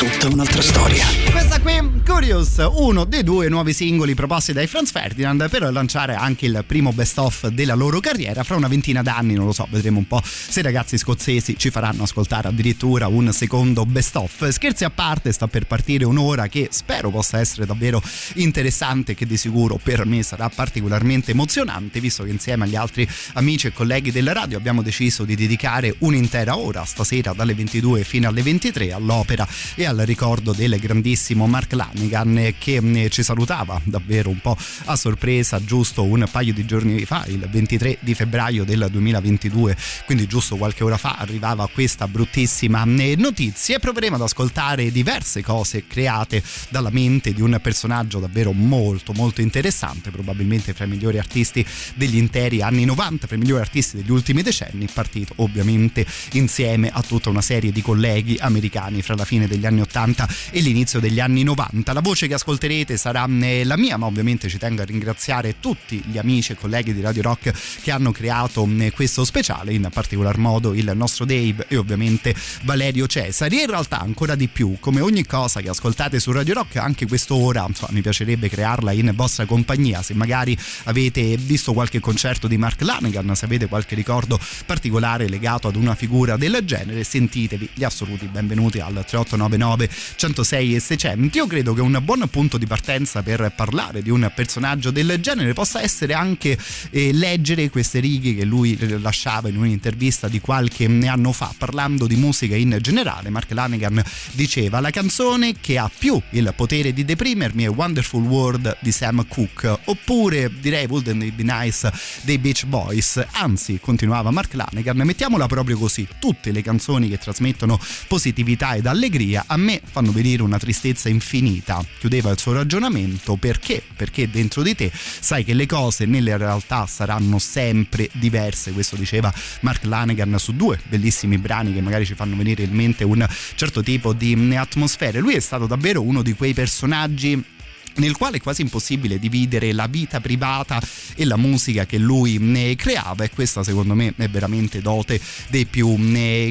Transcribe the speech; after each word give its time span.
tutta 0.00 0.28
un'altra 0.28 0.62
storia. 0.62 1.04
Questa 1.30 1.60
qui, 1.60 1.78
Curious, 2.06 2.66
uno 2.72 3.04
dei 3.04 3.22
due 3.22 3.50
nuovi 3.50 3.74
singoli 3.74 4.14
proposti 4.14 4.54
dai 4.54 4.66
Franz 4.66 4.92
Ferdinand 4.92 5.50
per 5.50 5.70
lanciare 5.70 6.14
anche 6.14 6.46
il 6.46 6.64
primo 6.66 6.92
best 6.92 7.18
of 7.18 7.48
della 7.48 7.74
loro 7.74 8.00
carriera. 8.00 8.42
Fra 8.42 8.56
una 8.56 8.66
ventina 8.66 9.02
d'anni, 9.02 9.34
non 9.34 9.44
lo 9.44 9.52
so, 9.52 9.68
vedremo 9.70 9.98
un 9.98 10.06
po' 10.06 10.22
se 10.24 10.60
i 10.60 10.62
ragazzi 10.62 10.96
scozzesi 10.96 11.58
ci 11.58 11.68
faranno 11.68 12.04
ascoltare 12.04 12.48
addirittura 12.48 13.08
un 13.08 13.30
secondo 13.34 13.84
best 13.84 14.16
of. 14.16 14.48
Scherzi 14.48 14.84
a 14.84 14.90
parte, 14.90 15.32
sta 15.32 15.48
per 15.48 15.66
partire 15.66 16.06
un'ora 16.06 16.46
che 16.48 16.68
spero 16.70 17.10
possa 17.10 17.38
essere 17.38 17.66
davvero 17.66 18.02
interessante, 18.36 19.14
che 19.14 19.26
di 19.26 19.36
sicuro 19.36 19.78
per 19.82 20.06
me 20.06 20.22
sarà 20.22 20.48
particolarmente 20.48 21.32
emozionante, 21.32 22.00
visto 22.00 22.24
che 22.24 22.30
insieme 22.30 22.64
agli 22.64 22.76
altri 22.76 23.06
amici 23.34 23.66
e 23.66 23.72
colleghi 23.74 24.10
della 24.10 24.32
radio 24.32 24.56
abbiamo 24.56 24.80
deciso 24.80 25.24
di 25.24 25.34
dedicare 25.34 25.94
un'intera 25.98 26.56
ora 26.56 26.86
stasera 26.86 27.34
dalle 27.34 27.52
22 27.52 28.02
fino 28.02 28.28
alle 28.28 28.42
23 28.42 28.92
all'opera 28.94 29.46
e 29.74 29.88
al 29.90 29.98
ricordo 29.98 30.52
del 30.52 30.78
grandissimo 30.78 31.48
Mark 31.48 31.72
Lanigan 31.72 32.54
che 32.58 32.80
mm, 32.80 33.06
ci 33.08 33.24
salutava 33.24 33.80
davvero 33.82 34.30
un 34.30 34.38
po' 34.38 34.56
a 34.84 34.94
sorpresa 34.94 35.62
giusto 35.64 36.04
un 36.04 36.24
paio 36.30 36.52
di 36.52 36.64
giorni 36.64 37.04
fa, 37.04 37.24
il 37.26 37.44
23 37.50 37.98
di 37.98 38.14
febbraio 38.14 38.64
del 38.64 38.86
2022, 38.88 39.76
quindi 40.06 40.28
giusto 40.28 40.56
qualche 40.56 40.84
ora 40.84 40.96
fa 40.96 41.16
arrivava 41.18 41.68
questa 41.68 42.06
bruttissima 42.06 42.84
mm, 42.86 43.14
notizia 43.16 43.76
e 43.76 43.78
proveremo 43.80 44.14
ad 44.14 44.22
ascoltare 44.22 44.92
diverse 44.92 45.42
cose 45.42 45.84
create 45.88 46.40
dalla 46.68 46.90
mente 46.90 47.32
di 47.32 47.42
un 47.42 47.58
personaggio 47.60 48.20
davvero 48.20 48.52
molto 48.52 49.12
molto 49.12 49.40
interessante, 49.40 50.12
probabilmente 50.12 50.72
fra 50.72 50.84
i 50.84 50.88
migliori 50.88 51.18
artisti 51.18 51.66
degli 51.96 52.16
interi 52.16 52.62
anni 52.62 52.84
90, 52.84 53.26
fra 53.26 53.34
i 53.34 53.40
migliori 53.40 53.60
artisti 53.60 53.96
degli 53.96 54.12
ultimi 54.12 54.42
decenni, 54.42 54.86
partito 54.92 55.32
ovviamente 55.36 56.06
insieme 56.32 56.90
a 56.92 57.02
tutta 57.02 57.28
una 57.28 57.42
serie 57.42 57.72
di 57.72 57.82
colleghi 57.82 58.36
americani 58.38 59.02
fra 59.02 59.16
la 59.16 59.24
fine 59.24 59.48
degli 59.48 59.66
anni 59.66 59.79
anni 59.80 59.82
80 59.82 60.28
e 60.50 60.60
l'inizio 60.60 61.00
degli 61.00 61.20
anni 61.20 61.42
90. 61.42 61.92
La 61.92 62.00
voce 62.00 62.26
che 62.26 62.34
ascolterete 62.34 62.96
sarà 62.96 63.26
eh, 63.40 63.64
la 63.64 63.76
mia, 63.76 63.96
ma 63.96 64.06
ovviamente 64.06 64.48
ci 64.48 64.58
tengo 64.58 64.82
a 64.82 64.84
ringraziare 64.84 65.56
tutti 65.60 66.02
gli 66.06 66.18
amici 66.18 66.52
e 66.52 66.54
colleghi 66.56 66.92
di 66.92 67.00
Radio 67.00 67.22
Rock 67.22 67.52
che 67.82 67.90
hanno 67.90 68.12
creato 68.12 68.68
eh, 68.78 68.92
questo 68.92 69.24
speciale, 69.24 69.72
in 69.72 69.88
particolar 69.92 70.36
modo 70.36 70.74
il 70.74 70.90
nostro 70.94 71.24
Dave 71.24 71.66
e 71.68 71.76
ovviamente 71.76 72.34
Valerio 72.62 73.06
Cesari. 73.06 73.58
E 73.58 73.62
in 73.62 73.70
realtà 73.70 74.00
ancora 74.00 74.34
di 74.34 74.48
più, 74.48 74.76
come 74.80 75.00
ogni 75.00 75.24
cosa 75.24 75.60
che 75.60 75.68
ascoltate 75.68 76.20
su 76.20 76.32
Radio 76.32 76.54
Rock, 76.54 76.76
anche 76.76 77.06
quest'ora 77.06 77.64
insomma, 77.66 77.92
mi 77.92 78.02
piacerebbe 78.02 78.48
crearla 78.48 78.92
in 78.92 79.12
vostra 79.14 79.46
compagnia. 79.46 80.02
Se 80.02 80.14
magari 80.14 80.56
avete 80.84 81.36
visto 81.36 81.72
qualche 81.72 82.00
concerto 82.00 82.46
di 82.46 82.56
Mark 82.56 82.82
Lanigan, 82.82 83.34
se 83.34 83.44
avete 83.44 83.66
qualche 83.66 83.94
ricordo 83.94 84.38
particolare 84.66 85.28
legato 85.28 85.68
ad 85.68 85.76
una 85.76 85.94
figura 85.94 86.36
del 86.36 86.58
genere, 86.64 87.04
sentitevi 87.04 87.70
gli 87.74 87.84
assoluti 87.84 88.26
benvenuti 88.26 88.80
al 88.80 89.04
3899 89.06 89.69
9 89.70 89.88
106 90.16 90.74
e 90.74 90.80
600. 90.80 91.38
Io 91.38 91.46
credo 91.46 91.74
che 91.74 91.80
un 91.80 91.98
buon 92.02 92.26
punto 92.28 92.58
di 92.58 92.66
partenza 92.66 93.22
per 93.22 93.52
parlare 93.54 94.02
di 94.02 94.10
un 94.10 94.30
personaggio 94.34 94.90
del 94.90 95.18
genere 95.20 95.52
possa 95.52 95.80
essere 95.80 96.14
anche 96.14 96.58
eh, 96.90 97.12
leggere 97.12 97.70
queste 97.70 98.00
righe 98.00 98.34
che 98.34 98.44
lui 98.44 98.76
lasciava 99.00 99.48
in 99.48 99.56
un'intervista 99.56 100.28
di 100.28 100.40
qualche 100.40 100.86
anno 101.06 101.32
fa 101.32 101.52
parlando 101.56 102.06
di 102.06 102.16
musica 102.16 102.56
in 102.56 102.78
generale. 102.80 103.30
Mark 103.30 103.50
Lanigan 103.52 104.02
diceva 104.32 104.80
la 104.80 104.90
canzone 104.90 105.54
che 105.60 105.78
ha 105.78 105.90
più 105.96 106.20
il 106.30 106.52
potere 106.56 106.92
di 106.92 107.04
deprimermi 107.04 107.64
è 107.64 107.68
Wonderful 107.68 108.22
World 108.22 108.78
di 108.80 108.92
Sam 108.92 109.26
Cooke 109.28 109.78
oppure 109.84 110.50
direi 110.60 110.86
Wouldn't 110.86 111.22
It 111.22 111.34
Be 111.34 111.42
Nice 111.42 111.90
dei 112.22 112.38
Beach 112.38 112.64
Boys. 112.66 113.24
Anzi, 113.32 113.78
continuava 113.80 114.30
Mark 114.30 114.54
Lanigan, 114.54 114.96
mettiamola 114.96 115.46
proprio 115.46 115.78
così, 115.78 116.06
tutte 116.18 116.50
le 116.50 116.62
canzoni 116.62 117.08
che 117.08 117.18
trasmettono 117.18 117.78
positività 118.08 118.74
ed 118.74 118.86
allegria 118.86 119.44
a 119.46 119.56
me 119.60 119.80
fanno 119.84 120.12
venire 120.12 120.42
una 120.42 120.58
tristezza 120.58 121.08
infinita. 121.08 121.84
Chiudeva 121.98 122.30
il 122.30 122.38
suo 122.38 122.52
ragionamento 122.52 123.36
perché? 123.36 123.82
Perché 123.96 124.28
dentro 124.30 124.62
di 124.62 124.74
te 124.74 124.90
sai 124.92 125.44
che 125.44 125.54
le 125.54 125.66
cose 125.66 126.06
nelle 126.06 126.36
realtà 126.36 126.86
saranno 126.86 127.38
sempre 127.38 128.08
diverse. 128.12 128.72
Questo 128.72 128.96
diceva 128.96 129.32
Mark 129.60 129.84
Lanegan 129.84 130.36
su 130.38 130.54
due 130.54 130.80
bellissimi 130.88 131.38
brani 131.38 131.72
che 131.72 131.80
magari 131.80 132.04
ci 132.04 132.14
fanno 132.14 132.36
venire 132.36 132.62
in 132.62 132.72
mente 132.72 133.04
un 133.04 133.26
certo 133.54 133.82
tipo 133.82 134.12
di 134.12 134.54
atmosfere. 134.56 135.20
Lui 135.20 135.34
è 135.34 135.40
stato 135.40 135.66
davvero 135.66 136.02
uno 136.02 136.22
di 136.22 136.32
quei 136.34 136.54
personaggi 136.54 137.58
nel 138.00 138.16
quale 138.16 138.38
è 138.38 138.40
quasi 138.40 138.62
impossibile 138.62 139.18
dividere 139.18 139.72
la 139.72 139.86
vita 139.86 140.20
privata 140.20 140.82
e 141.14 141.24
la 141.24 141.36
musica 141.36 141.86
che 141.86 141.98
lui 141.98 142.38
ne 142.38 142.74
creava 142.74 143.24
e 143.24 143.30
questa 143.30 143.62
secondo 143.62 143.94
me 143.94 144.14
è 144.16 144.28
veramente 144.28 144.80
dote 144.80 145.20
dei 145.48 145.66
più 145.66 145.96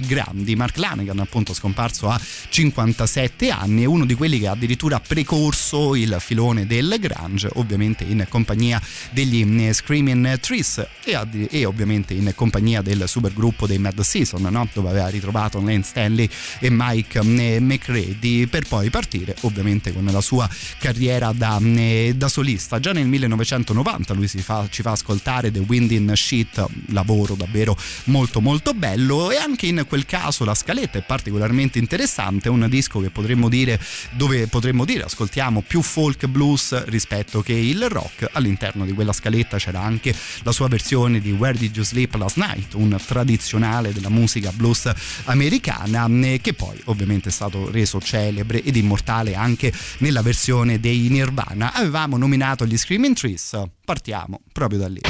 grandi. 0.06 0.56
Mark 0.56 0.78
Lanegan 0.78 1.20
appunto 1.20 1.54
scomparso 1.54 2.08
a 2.10 2.20
57 2.50 3.50
anni 3.50 3.84
è 3.84 3.86
uno 3.86 4.06
di 4.06 4.14
quelli 4.14 4.40
che 4.40 4.48
ha 4.48 4.52
addirittura 4.52 5.00
precorso 5.00 5.96
il 5.96 6.16
filone 6.20 6.66
del 6.68 6.96
grunge 7.00 7.50
ovviamente 7.56 8.04
in 8.04 8.26
compagnia 8.30 8.82
degli 9.12 9.74
Screaming 9.74 10.40
Trees 10.40 10.86
e, 11.04 11.18
e 11.50 11.66
ovviamente 11.66 12.14
in 12.14 12.32
compagnia 12.36 12.82
del 12.82 13.06
supergruppo 13.08 13.66
dei 13.66 13.80
Mad 13.80 14.00
Season 14.02 14.42
no? 14.42 14.68
dove 14.72 14.90
aveva 14.90 15.08
ritrovato 15.08 15.60
Lane 15.60 15.84
Stanley 15.84 16.30
e 16.60 16.70
Mike 16.70 17.22
McReady 17.24 18.46
per 18.46 18.68
poi 18.68 18.90
partire 18.90 19.36
ovviamente 19.42 19.92
con 19.92 20.06
la 20.06 20.22
sua 20.22 20.48
carriera 20.78 21.32
da, 21.40 21.58
eh, 21.64 22.14
da, 22.18 22.28
solista. 22.28 22.82
Già 22.82 22.92
nel 22.92 23.08
1990 23.08 24.14
lui 24.14 24.28
fa, 24.28 24.68
ci 24.70 24.82
fa 24.82 24.92
ascoltare 24.92 25.52
The 25.52 25.60
Wind 25.60 25.90
in 25.92 26.12
Sheet, 26.14 26.66
lavoro 26.88 27.36
davvero 27.36 27.78
molto 28.06 28.42
molto 28.42 28.74
bello 28.74 29.32
e 29.32 29.38
anche 29.38 29.66
in 29.66 29.86
quel 29.88 30.06
caso 30.06 30.44
la 30.44 30.54
scaletta 30.54 31.00
è 31.00 31.02
particolarmente 31.02 31.80
interessante, 31.80 32.50
un 32.50 32.68
disco 32.70 33.00
che 33.00 33.10
potremmo 33.10 33.48
dire 33.48 33.80
dove 34.12 34.48
potremmo 34.48 34.84
dire 34.84 35.04
ascoltiamo 35.04 35.62
più 35.62 35.82
folk 35.82 36.28
blues 36.28 36.84
rispetto 36.86 37.42
che 37.42 37.54
il 37.54 37.88
rock. 37.88 38.30
All'interno 38.34 38.84
di 38.84 38.92
quella 38.92 39.14
scaletta 39.14 39.58
c'era 39.58 39.82
anche 39.82 40.14
la 40.44 40.52
sua 40.52 40.68
versione 40.68 41.22
di 41.22 41.32
Where 41.32 41.58
Did 41.58 41.74
You 41.74 41.86
Sleep 41.86 42.14
Last 42.16 42.36
Night, 42.36 42.74
un 42.74 43.00
tradizionale 43.06 43.94
della 43.94 44.10
musica 44.10 44.52
blues 44.52 44.92
americana 45.24 46.06
eh, 46.22 46.40
che 46.42 46.54
poi 46.54 46.78
ovviamente 46.86 47.30
è 47.30 47.32
stato 47.32 47.72
reso 47.72 48.02
celebre 48.02 48.62
ed 48.62 48.76
immortale 48.76 49.36
anche 49.36 49.72
nella 50.00 50.22
versione 50.22 50.82
dei 50.82 51.10
Nirvana, 51.20 51.74
avevamo 51.74 52.16
nominato 52.16 52.66
gli 52.66 52.78
Screaming 52.78 53.14
Trees, 53.14 53.62
partiamo 53.84 54.40
proprio 54.54 54.80
da 54.80 54.88
lì. 54.88 55.02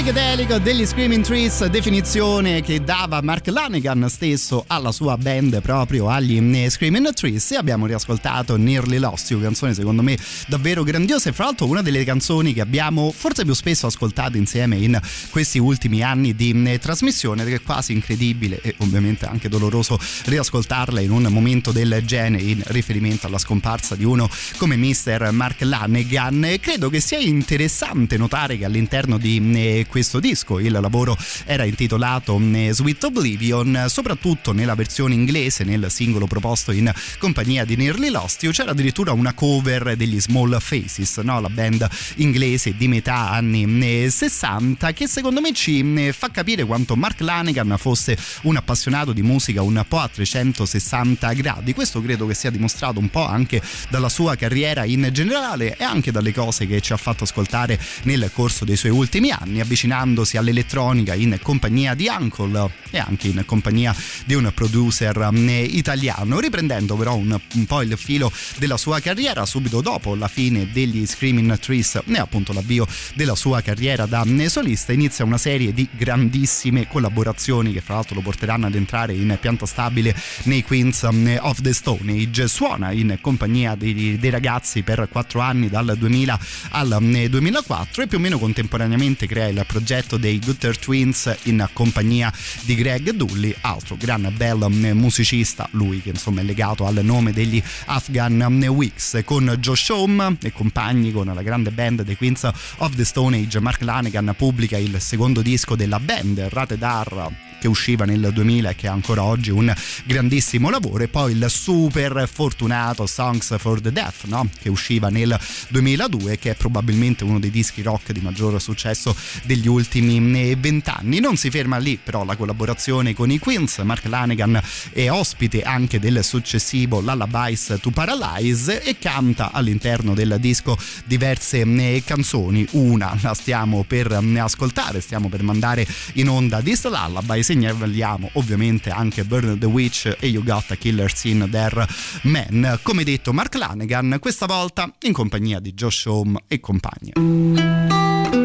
Psichedelico 0.00 0.56
degli 0.56 0.86
Screaming 0.86 1.22
Trees, 1.22 1.66
definizione 1.66 2.62
che 2.62 2.82
dava 2.82 3.20
Mark 3.20 3.48
Lanegan 3.48 4.08
stesso 4.08 4.64
alla 4.66 4.92
sua 4.92 5.18
band 5.18 5.60
proprio 5.60 6.08
agli 6.08 6.38
eh, 6.38 6.70
Screaming 6.70 7.12
Trees 7.12 7.50
e 7.50 7.56
abbiamo 7.56 7.84
riascoltato 7.84 8.56
Nearly 8.56 8.96
Lost 8.96 9.28
You, 9.28 9.42
canzone 9.42 9.74
secondo 9.74 10.00
me 10.00 10.16
davvero 10.46 10.84
grandiosa 10.84 11.28
e 11.28 11.32
fra 11.34 11.44
l'altro 11.44 11.66
una 11.66 11.82
delle 11.82 12.02
canzoni 12.04 12.54
che 12.54 12.62
abbiamo 12.62 13.12
forse 13.14 13.44
più 13.44 13.52
spesso 13.52 13.86
ascoltato 13.86 14.38
insieme 14.38 14.76
in 14.76 14.98
questi 15.28 15.58
ultimi 15.58 16.02
anni 16.02 16.34
di 16.34 16.50
eh, 16.64 16.78
trasmissione 16.78 17.44
che 17.44 17.56
è 17.56 17.62
quasi 17.62 17.92
incredibile 17.92 18.58
e 18.62 18.76
ovviamente 18.78 19.26
anche 19.26 19.50
doloroso 19.50 20.00
riascoltarla 20.24 21.00
in 21.00 21.10
un 21.10 21.24
momento 21.24 21.72
del 21.72 22.00
genere 22.06 22.42
in 22.42 22.62
riferimento 22.68 23.26
alla 23.26 23.38
scomparsa 23.38 23.96
di 23.96 24.04
uno 24.04 24.30
come 24.56 24.76
Mr. 24.78 25.28
Mark 25.32 25.60
Lanegan. 25.60 26.56
Credo 26.58 26.88
che 26.88 27.00
sia 27.00 27.18
interessante 27.18 28.16
notare 28.16 28.56
che 28.56 28.64
all'interno 28.64 29.18
di 29.18 29.42
eh, 29.54 29.86
questo 29.90 30.20
disco. 30.20 30.58
Il 30.58 30.72
lavoro 30.72 31.16
era 31.44 31.64
intitolato 31.64 32.40
eh, 32.40 32.70
Sweet 32.72 33.04
Oblivion, 33.04 33.86
soprattutto 33.88 34.52
nella 34.52 34.74
versione 34.74 35.12
inglese, 35.12 35.64
nel 35.64 35.90
singolo 35.90 36.26
proposto 36.26 36.72
in 36.72 36.90
compagnia 37.18 37.64
di 37.66 37.76
Nearly 37.76 38.08
Lost 38.08 38.48
c'era 38.52 38.70
addirittura 38.70 39.12
una 39.12 39.34
cover 39.34 39.96
degli 39.96 40.20
Small 40.20 40.58
Faces, 40.60 41.18
no? 41.18 41.40
la 41.40 41.48
band 41.48 41.86
inglese 42.16 42.76
di 42.76 42.88
metà 42.88 43.30
anni 43.30 44.08
60, 44.08 44.88
eh, 44.88 44.92
che 44.92 45.08
secondo 45.08 45.40
me 45.40 45.52
ci 45.52 46.12
fa 46.12 46.30
capire 46.30 46.64
quanto 46.64 46.94
Mark 46.96 47.20
Lanegan 47.20 47.74
fosse 47.76 48.16
un 48.42 48.56
appassionato 48.56 49.12
di 49.12 49.22
musica 49.22 49.62
un 49.62 49.84
po' 49.86 49.98
a 49.98 50.08
360 50.08 51.32
gradi. 51.32 51.74
Questo 51.74 52.00
credo 52.00 52.26
che 52.26 52.34
sia 52.34 52.50
dimostrato 52.50 52.98
un 53.00 53.08
po' 53.08 53.26
anche 53.26 53.60
dalla 53.88 54.08
sua 54.08 54.36
carriera 54.36 54.84
in 54.84 55.08
generale 55.12 55.76
e 55.76 55.84
anche 55.84 56.12
dalle 56.12 56.32
cose 56.32 56.66
che 56.66 56.80
ci 56.80 56.92
ha 56.92 56.96
fatto 56.96 57.24
ascoltare 57.24 57.78
nel 58.04 58.30
corso 58.32 58.64
dei 58.64 58.76
suoi 58.76 58.92
ultimi 58.92 59.30
anni, 59.30 59.60
avvicinandosi 59.80 60.36
all'elettronica 60.36 61.14
in 61.14 61.38
compagnia 61.40 61.94
di 61.94 62.08
Uncle 62.08 62.70
e 62.90 62.98
anche 62.98 63.28
in 63.28 63.42
compagnia 63.46 63.94
di 64.26 64.34
un 64.34 64.50
producer 64.54 65.30
mm, 65.32 65.48
italiano, 65.48 66.38
riprendendo 66.38 66.96
però 66.96 67.14
un, 67.14 67.38
un 67.54 67.66
po' 67.66 67.82
il 67.82 67.96
filo 67.96 68.30
della 68.58 68.76
sua 68.76 69.00
carriera 69.00 69.46
subito 69.46 69.80
dopo 69.80 70.14
la 70.14 70.28
fine 70.28 70.70
degli 70.70 71.06
Screaming 71.06 71.58
Trees 71.58 72.00
e 72.04 72.18
appunto 72.18 72.52
l'avvio 72.52 72.86
della 73.14 73.34
sua 73.34 73.60
carriera 73.62 74.06
da 74.06 74.24
mm, 74.24 74.46
solista, 74.46 74.92
inizia 74.92 75.24
una 75.24 75.38
serie 75.38 75.72
di 75.72 75.88
grandissime 75.90 76.86
collaborazioni 76.88 77.72
che 77.72 77.80
fra 77.80 77.94
l'altro 77.94 78.16
lo 78.16 78.20
porteranno 78.22 78.66
ad 78.66 78.74
entrare 78.74 79.14
in 79.14 79.36
pianta 79.40 79.66
stabile 79.66 80.14
nei 80.44 80.62
Queens 80.62 81.08
mm, 81.10 81.36
of 81.40 81.60
the 81.60 81.72
Stone 81.72 82.12
Age. 82.12 82.48
Suona 82.48 82.90
in 82.90 83.18
compagnia 83.20 83.74
dei, 83.74 84.18
dei 84.18 84.30
ragazzi 84.30 84.82
per 84.82 85.08
quattro 85.10 85.40
anni 85.40 85.68
dal 85.68 85.94
2000 85.96 86.38
al 86.70 86.98
2004 87.00 88.02
e 88.02 88.06
più 88.06 88.18
o 88.18 88.20
meno 88.20 88.38
contemporaneamente 88.38 89.26
crea 89.26 89.46
il 89.46 89.64
progetto 89.70 90.16
dei 90.16 90.40
Gutter 90.40 90.76
Twins 90.76 91.32
in 91.44 91.68
compagnia 91.72 92.32
di 92.62 92.74
Greg 92.74 93.10
Dully, 93.12 93.54
altro 93.60 93.96
gran 93.96 94.32
bel 94.36 94.66
musicista, 94.94 95.68
lui 95.72 96.02
che 96.02 96.08
insomma 96.08 96.40
è 96.40 96.44
legato 96.44 96.86
al 96.86 96.98
nome 97.04 97.32
degli 97.32 97.62
Afghan 97.86 98.42
Weeks, 98.68 99.20
con 99.24 99.56
Josh 99.60 99.90
Home 99.90 100.36
e 100.42 100.52
compagni 100.52 101.12
con 101.12 101.26
la 101.32 101.42
grande 101.42 101.70
band 101.70 102.02
dei 102.02 102.16
Queens 102.16 102.50
of 102.78 102.96
the 102.96 103.04
Stone 103.04 103.36
Age. 103.36 103.60
Mark 103.60 103.82
Lanegan 103.82 104.34
pubblica 104.36 104.76
il 104.76 105.00
secondo 105.00 105.40
disco 105.40 105.76
della 105.76 106.00
band, 106.00 106.48
Rate 106.50 106.76
Dar 106.76 107.49
che 107.60 107.68
usciva 107.68 108.04
nel 108.04 108.30
2000 108.32 108.70
e 108.70 108.74
che 108.74 108.86
è 108.86 108.90
ancora 108.90 109.22
oggi 109.22 109.50
un 109.50 109.72
grandissimo 110.04 110.70
lavoro. 110.70 111.04
E 111.04 111.08
poi 111.08 111.32
il 111.32 111.46
super 111.48 112.28
fortunato 112.32 113.06
Songs 113.06 113.56
for 113.58 113.80
the 113.80 113.92
Deaf 113.92 114.24
no? 114.24 114.48
che 114.60 114.68
usciva 114.68 115.08
nel 115.10 115.38
2002 115.68 116.38
che 116.38 116.50
è 116.50 116.54
probabilmente 116.54 117.22
uno 117.22 117.38
dei 117.38 117.50
dischi 117.50 117.82
rock 117.82 118.12
di 118.12 118.20
maggior 118.20 118.60
successo 118.60 119.14
degli 119.44 119.68
ultimi 119.68 120.50
eh, 120.50 120.56
vent'anni. 120.56 121.20
Non 121.20 121.36
si 121.36 121.50
ferma 121.50 121.76
lì 121.76 121.98
però 122.02 122.24
la 122.24 122.34
collaborazione 122.34 123.14
con 123.14 123.30
i 123.30 123.38
Queens. 123.38 123.78
Mark 123.78 124.06
Lanegan 124.06 124.60
è 124.92 125.10
ospite 125.10 125.62
anche 125.62 125.98
del 125.98 126.24
successivo 126.24 127.00
Lullabies 127.00 127.78
to 127.80 127.90
Paralyze 127.90 128.82
e 128.82 128.96
canta 128.98 129.52
all'interno 129.52 130.14
del 130.14 130.38
disco 130.40 130.78
diverse 131.04 131.60
eh, 131.60 132.02
canzoni. 132.04 132.66
Una 132.70 133.16
la 133.20 133.34
stiamo 133.34 133.84
per 133.84 134.10
eh, 134.10 134.38
ascoltare 134.38 135.00
stiamo 135.00 135.28
per 135.28 135.42
mandare 135.42 135.86
in 136.14 136.28
onda 136.28 136.62
This 136.62 136.84
Lullaby 136.88 137.42
segnaliamo 137.50 138.30
ovviamente 138.34 138.90
anche 138.90 139.24
Burn 139.24 139.58
the 139.58 139.66
Witch 139.66 140.16
e 140.20 140.28
You 140.28 140.44
Got 140.44 140.70
a 140.70 140.76
Killer 140.76 141.12
Scene 141.12 141.50
There 141.50 141.84
Man. 142.22 142.78
Come 142.80 143.02
detto, 143.02 143.32
Mark 143.32 143.56
Lanegan, 143.56 144.18
questa 144.20 144.46
volta 144.46 144.94
in 145.00 145.12
compagnia 145.12 145.58
di 145.58 145.74
Josh 145.74 146.04
Home 146.06 146.44
e 146.46 146.60
compagni. 146.60 148.39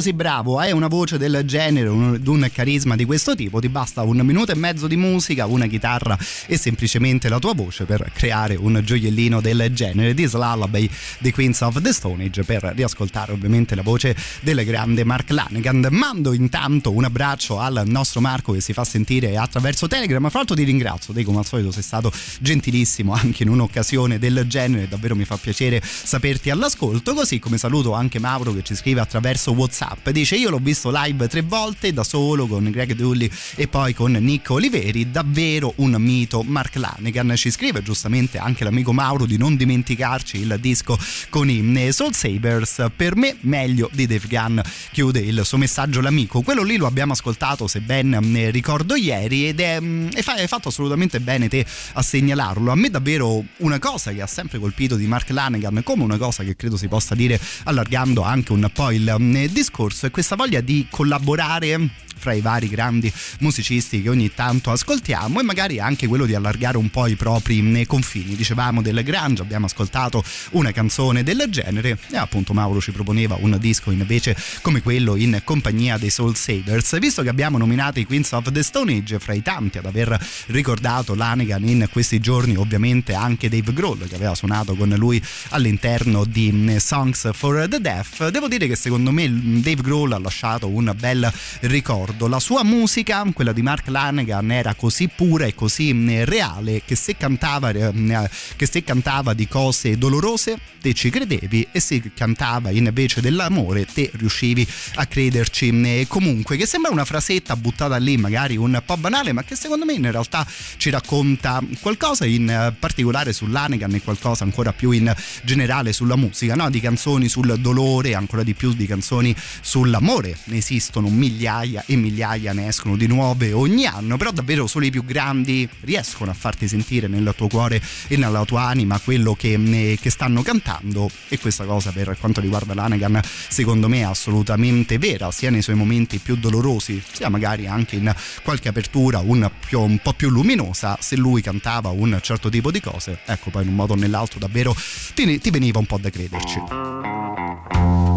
Così 0.00 0.14
bravo, 0.14 0.58
hai 0.58 0.72
una 0.72 0.88
voce 0.88 1.18
del 1.18 1.42
genere, 1.44 1.90
un, 1.90 2.18
un 2.24 2.50
carisma 2.50 2.96
di 2.96 3.04
questo 3.04 3.34
tipo, 3.34 3.60
ti 3.60 3.68
basta 3.68 4.00
un 4.00 4.16
minuto 4.20 4.50
e 4.50 4.54
mezzo 4.54 4.86
di 4.86 4.96
musica, 4.96 5.44
una 5.44 5.66
chitarra 5.66 6.18
e 6.46 6.56
semplicemente 6.56 7.28
la 7.28 7.38
tua 7.38 7.52
voce 7.52 7.84
per 7.84 8.10
creare 8.14 8.54
un 8.54 8.80
gioiellino 8.82 9.42
del 9.42 9.68
genere. 9.74 10.14
This 10.14 10.32
Lullaby 10.32 10.88
di 11.18 11.30
Queens 11.32 11.60
of 11.60 11.82
the 11.82 11.92
Stone 11.92 12.24
Age 12.24 12.44
per 12.44 12.72
riascoltare 12.74 13.32
ovviamente 13.32 13.74
la 13.74 13.82
voce 13.82 14.16
del 14.40 14.64
grande 14.64 15.04
Mark 15.04 15.28
Lanegan. 15.28 15.88
Mando 15.90 16.32
intanto 16.32 16.92
un 16.92 17.04
abbraccio 17.04 17.60
al 17.60 17.82
nostro 17.84 18.22
Marco 18.22 18.52
che 18.52 18.62
si 18.62 18.72
fa 18.72 18.84
sentire 18.84 19.36
attraverso 19.36 19.86
Telegram. 19.86 20.26
Fra 20.30 20.38
l'altro 20.38 20.56
ti 20.56 20.62
ringrazio, 20.62 21.12
te 21.12 21.24
come 21.24 21.40
al 21.40 21.46
solito 21.46 21.72
sei 21.72 21.82
stato 21.82 22.10
gentilissimo 22.40 23.12
anche 23.12 23.42
in 23.42 23.50
un'occasione 23.50 24.18
del 24.18 24.46
genere, 24.46 24.88
davvero 24.88 25.14
mi 25.14 25.26
fa 25.26 25.36
piacere 25.36 25.82
saperti 25.84 26.48
all'ascolto, 26.48 27.12
così 27.12 27.38
come 27.38 27.58
saluto 27.58 27.92
anche 27.92 28.18
Mauro 28.18 28.54
che 28.54 28.62
ci 28.62 28.74
scrive 28.74 29.02
attraverso 29.02 29.52
WhatsApp 29.52 29.89
Whatsapp. 29.90 30.08
Dice: 30.10 30.36
Io 30.36 30.50
l'ho 30.50 30.58
visto 30.58 30.90
live 30.92 31.28
tre 31.28 31.42
volte 31.42 31.92
da 31.92 32.04
solo 32.04 32.46
con 32.46 32.70
Greg 32.70 32.94
Dully 32.94 33.30
e 33.56 33.68
poi 33.68 33.94
con 33.94 34.12
Nick 34.12 34.50
Oliveri. 34.50 35.10
Davvero 35.10 35.72
un 35.76 35.94
mito. 35.98 36.42
Mark 36.42 36.76
Lanegan 36.76 37.32
ci 37.36 37.50
scrive 37.50 37.82
giustamente 37.82 38.38
anche 38.38 38.64
l'amico 38.64 38.92
Mauro 38.92 39.26
di 39.26 39.36
non 39.36 39.56
dimenticarci 39.56 40.38
il 40.38 40.56
disco 40.60 40.98
con 41.28 41.50
i 41.50 41.92
Soul 41.92 42.14
Sabers. 42.14 42.86
Per 42.94 43.16
me, 43.16 43.36
meglio 43.40 43.90
di 43.92 44.06
Dave 44.06 44.26
Gunn. 44.28 44.60
Chiude 44.92 45.20
il 45.20 45.40
suo 45.44 45.58
messaggio 45.58 46.00
l'amico. 46.00 46.42
Quello 46.42 46.62
lì 46.62 46.76
lo 46.76 46.86
abbiamo 46.86 47.12
ascoltato, 47.12 47.66
se 47.66 47.80
ben 47.80 48.18
ricordo 48.50 48.94
ieri, 48.94 49.48
ed 49.48 49.60
è, 49.60 49.76
hai 49.76 50.46
fatto 50.46 50.68
assolutamente 50.68 51.20
bene 51.20 51.48
te 51.48 51.64
a 51.94 52.02
segnalarlo. 52.02 52.70
A 52.70 52.74
me, 52.74 52.90
davvero, 52.90 53.44
una 53.58 53.78
cosa 53.78 54.12
che 54.12 54.22
ha 54.22 54.26
sempre 54.26 54.58
colpito 54.58 54.96
di 54.96 55.06
Mark 55.06 55.30
Lanegan, 55.30 55.82
come 55.82 56.02
una 56.02 56.16
cosa 56.16 56.42
che 56.44 56.56
credo 56.56 56.76
si 56.76 56.88
possa 56.88 57.14
dire 57.14 57.40
allargando 57.64 58.22
anche 58.22 58.52
un 58.52 58.68
po' 58.72 58.90
il 58.90 59.48
discorso 59.50 59.79
è 59.88 60.10
questa 60.10 60.36
voglia 60.36 60.60
di 60.60 60.86
collaborare 60.90 62.08
fra 62.20 62.34
i 62.34 62.42
vari 62.42 62.68
grandi 62.68 63.10
musicisti 63.38 64.02
che 64.02 64.10
ogni 64.10 64.32
tanto 64.34 64.70
ascoltiamo 64.70 65.40
e 65.40 65.42
magari 65.42 65.80
anche 65.80 66.06
quello 66.06 66.26
di 66.26 66.34
allargare 66.34 66.76
un 66.76 66.90
po' 66.90 67.06
i 67.06 67.16
propri 67.16 67.86
confini. 67.86 68.36
Dicevamo 68.36 68.82
del 68.82 69.02
Grange, 69.02 69.40
abbiamo 69.40 69.64
ascoltato 69.64 70.22
una 70.50 70.70
canzone 70.70 71.22
del 71.22 71.46
genere 71.48 71.98
e 72.10 72.16
appunto 72.18 72.52
Mauro 72.52 72.80
ci 72.80 72.92
proponeva 72.92 73.38
un 73.40 73.56
disco 73.58 73.90
invece 73.90 74.36
come 74.60 74.82
quello 74.82 75.16
in 75.16 75.40
compagnia 75.44 75.96
dei 75.96 76.10
Soul 76.10 76.36
Savers. 76.36 76.98
Visto 76.98 77.22
che 77.22 77.30
abbiamo 77.30 77.56
nominato 77.56 77.98
i 77.98 78.04
Queens 78.04 78.32
of 78.32 78.52
the 78.52 78.62
Stone 78.62 78.92
Age 78.92 79.18
fra 79.18 79.32
i 79.32 79.40
tanti 79.40 79.78
ad 79.78 79.86
aver 79.86 80.18
ricordato 80.48 81.14
Lanegan 81.14 81.66
in 81.66 81.88
questi 81.90 82.20
giorni, 82.20 82.54
ovviamente 82.54 83.14
anche 83.14 83.48
Dave 83.48 83.72
Grohl 83.72 84.06
che 84.06 84.14
aveva 84.14 84.34
suonato 84.34 84.74
con 84.74 84.90
lui 84.90 85.22
all'interno 85.50 86.26
di 86.26 86.76
Songs 86.78 87.30
for 87.32 87.66
the 87.66 87.80
Deaf, 87.80 88.28
devo 88.28 88.46
dire 88.46 88.66
che 88.66 88.76
secondo 88.76 89.10
me 89.10 89.26
Dave 89.70 89.82
Grohl 89.82 90.12
ha 90.12 90.18
lasciato 90.18 90.68
un 90.68 90.92
bel 90.98 91.32
ricordo 91.60 92.26
la 92.26 92.40
sua 92.40 92.64
musica, 92.64 93.24
quella 93.32 93.52
di 93.52 93.62
Mark 93.62 93.86
Lanegan, 93.86 94.50
era 94.50 94.74
così 94.74 95.06
pura 95.08 95.46
e 95.46 95.54
così 95.54 95.94
mm, 95.94 96.24
reale 96.24 96.82
che 96.84 96.96
se 96.96 97.16
cantava, 97.16 97.72
mm, 97.72 98.24
che 98.56 98.66
se 98.66 98.82
cantava 98.82 99.32
di 99.32 99.46
cose 99.46 99.96
dolorose 99.96 100.58
te 100.80 100.92
ci 100.92 101.10
credevi 101.10 101.68
e 101.70 101.78
se 101.78 102.02
cantava 102.14 102.70
invece 102.70 103.20
dell'amore 103.20 103.84
te 103.84 104.10
riuscivi 104.14 104.66
a 104.94 105.06
crederci 105.06 105.70
mm, 105.70 106.02
comunque, 106.08 106.56
che 106.56 106.66
sembra 106.66 106.90
una 106.90 107.04
frasetta 107.04 107.54
buttata 107.54 107.96
lì 107.96 108.16
magari 108.16 108.56
un 108.56 108.82
po' 108.84 108.96
banale 108.96 109.32
ma 109.32 109.44
che 109.44 109.54
secondo 109.54 109.84
me 109.84 109.92
in 109.92 110.10
realtà 110.10 110.44
ci 110.78 110.90
racconta 110.90 111.62
qualcosa 111.80 112.24
in 112.24 112.50
eh, 112.50 112.74
particolare 112.76 113.32
sull'Anegan 113.32 113.94
e 113.94 114.02
qualcosa 114.02 114.42
ancora 114.42 114.72
più 114.72 114.90
in 114.90 115.14
generale 115.44 115.92
sulla 115.92 116.16
musica, 116.16 116.56
no? 116.56 116.68
di 116.70 116.80
canzoni 116.80 117.28
sul 117.28 117.56
dolore, 117.60 118.14
ancora 118.14 118.42
di 118.42 118.54
più 118.54 118.72
di 118.72 118.86
canzoni 118.86 119.32
sull'amore, 119.60 120.36
ne 120.44 120.56
esistono 120.56 121.08
migliaia 121.08 121.84
e 121.86 121.96
migliaia 121.96 122.52
ne 122.52 122.68
escono 122.68 122.96
di 122.96 123.06
nuove 123.06 123.52
ogni 123.52 123.86
anno, 123.86 124.16
però 124.16 124.30
davvero 124.30 124.66
solo 124.66 124.84
i 124.84 124.90
più 124.90 125.04
grandi 125.04 125.68
riescono 125.80 126.30
a 126.30 126.34
farti 126.34 126.68
sentire 126.68 127.06
nel 127.06 127.32
tuo 127.36 127.48
cuore 127.48 127.80
e 128.08 128.16
nella 128.16 128.44
tua 128.44 128.62
anima 128.62 128.98
quello 128.98 129.34
che, 129.34 129.52
eh, 129.52 129.98
che 130.00 130.10
stanno 130.10 130.42
cantando. 130.42 131.10
E 131.28 131.38
questa 131.38 131.64
cosa 131.64 131.92
per 131.92 132.16
quanto 132.18 132.40
riguarda 132.40 132.74
l'Anegan 132.74 133.20
secondo 133.48 133.88
me 133.88 133.98
è 133.98 134.02
assolutamente 134.02 134.98
vera, 134.98 135.30
sia 135.30 135.50
nei 135.50 135.62
suoi 135.62 135.76
momenti 135.76 136.18
più 136.18 136.36
dolorosi, 136.36 137.02
sia 137.12 137.28
magari 137.28 137.66
anche 137.66 137.96
in 137.96 138.12
qualche 138.42 138.68
apertura 138.68 139.20
un, 139.20 139.50
più, 139.66 139.80
un 139.80 139.98
po' 139.98 140.12
più 140.12 140.28
luminosa, 140.28 140.96
se 141.00 141.16
lui 141.16 141.42
cantava 141.42 141.90
un 141.90 142.18
certo 142.22 142.48
tipo 142.48 142.70
di 142.70 142.80
cose, 142.80 143.20
ecco 143.26 143.50
poi 143.50 143.62
in 143.62 143.68
un 143.68 143.74
modo 143.74 143.92
o 143.92 143.96
nell'altro 143.96 144.38
davvero 144.38 144.74
ti, 145.14 145.38
ti 145.38 145.50
veniva 145.50 145.78
un 145.78 145.86
po' 145.86 145.98
da 145.98 146.10
crederci. 146.10 148.09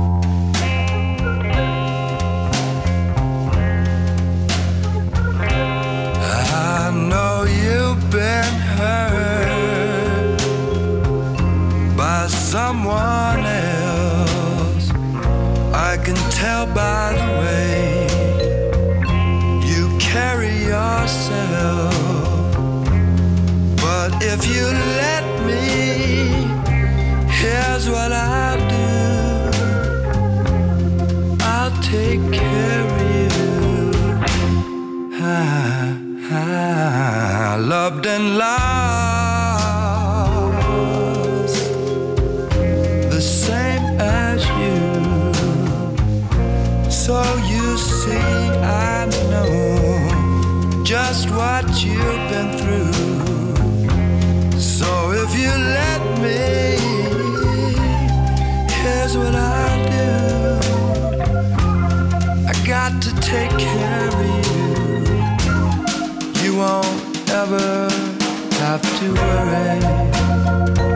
Know 6.93 7.43
you've 7.43 8.09
been 8.11 8.53
hurt 8.77 10.37
by 11.97 12.27
someone 12.27 13.45
else. 13.45 14.91
I 15.73 15.97
can 16.05 16.15
tell 16.31 16.65
by 16.67 17.13
the 17.19 17.27
way 17.41 18.07
you 19.65 19.97
carry 19.99 20.55
yourself. 20.73 21.93
But 23.77 24.11
if 24.21 24.45
you 24.45 24.65
let 25.01 25.25
me, 25.47 25.65
here's 27.39 27.89
what 27.89 28.11
I'll 28.11 28.63
do 28.69 28.83
I'll 31.41 31.75
take 31.81 32.21
care 32.31 32.81
of 32.85 32.91
you. 33.15 33.29
Ah. 35.25 36.02
I 36.35 37.57
loved 37.57 38.07
and 38.07 38.37
lost 38.37 39.53
the 43.11 43.21
same 43.21 43.83
as 43.99 44.43
you. 44.61 44.79
So 46.89 47.21
you 47.47 47.77
see, 47.77 48.17
I 48.63 49.05
know 49.29 50.83
just 50.83 51.29
what 51.29 51.65
you've 51.83 52.29
been 52.31 52.57
through. 52.57 52.93
So 54.59 55.11
if 55.11 55.37
you 55.37 55.51
let 55.51 56.01
me, 56.19 56.77
here's 58.73 59.15
what 59.15 59.35
I'll 59.35 59.85
do. 59.91 60.07
I 62.47 62.53
got 62.65 63.01
to 63.03 63.11
take 63.21 63.51
care 63.51 63.92
won't 67.53 68.53
have 68.53 68.81
to 68.99 69.13
worry. 69.13 70.92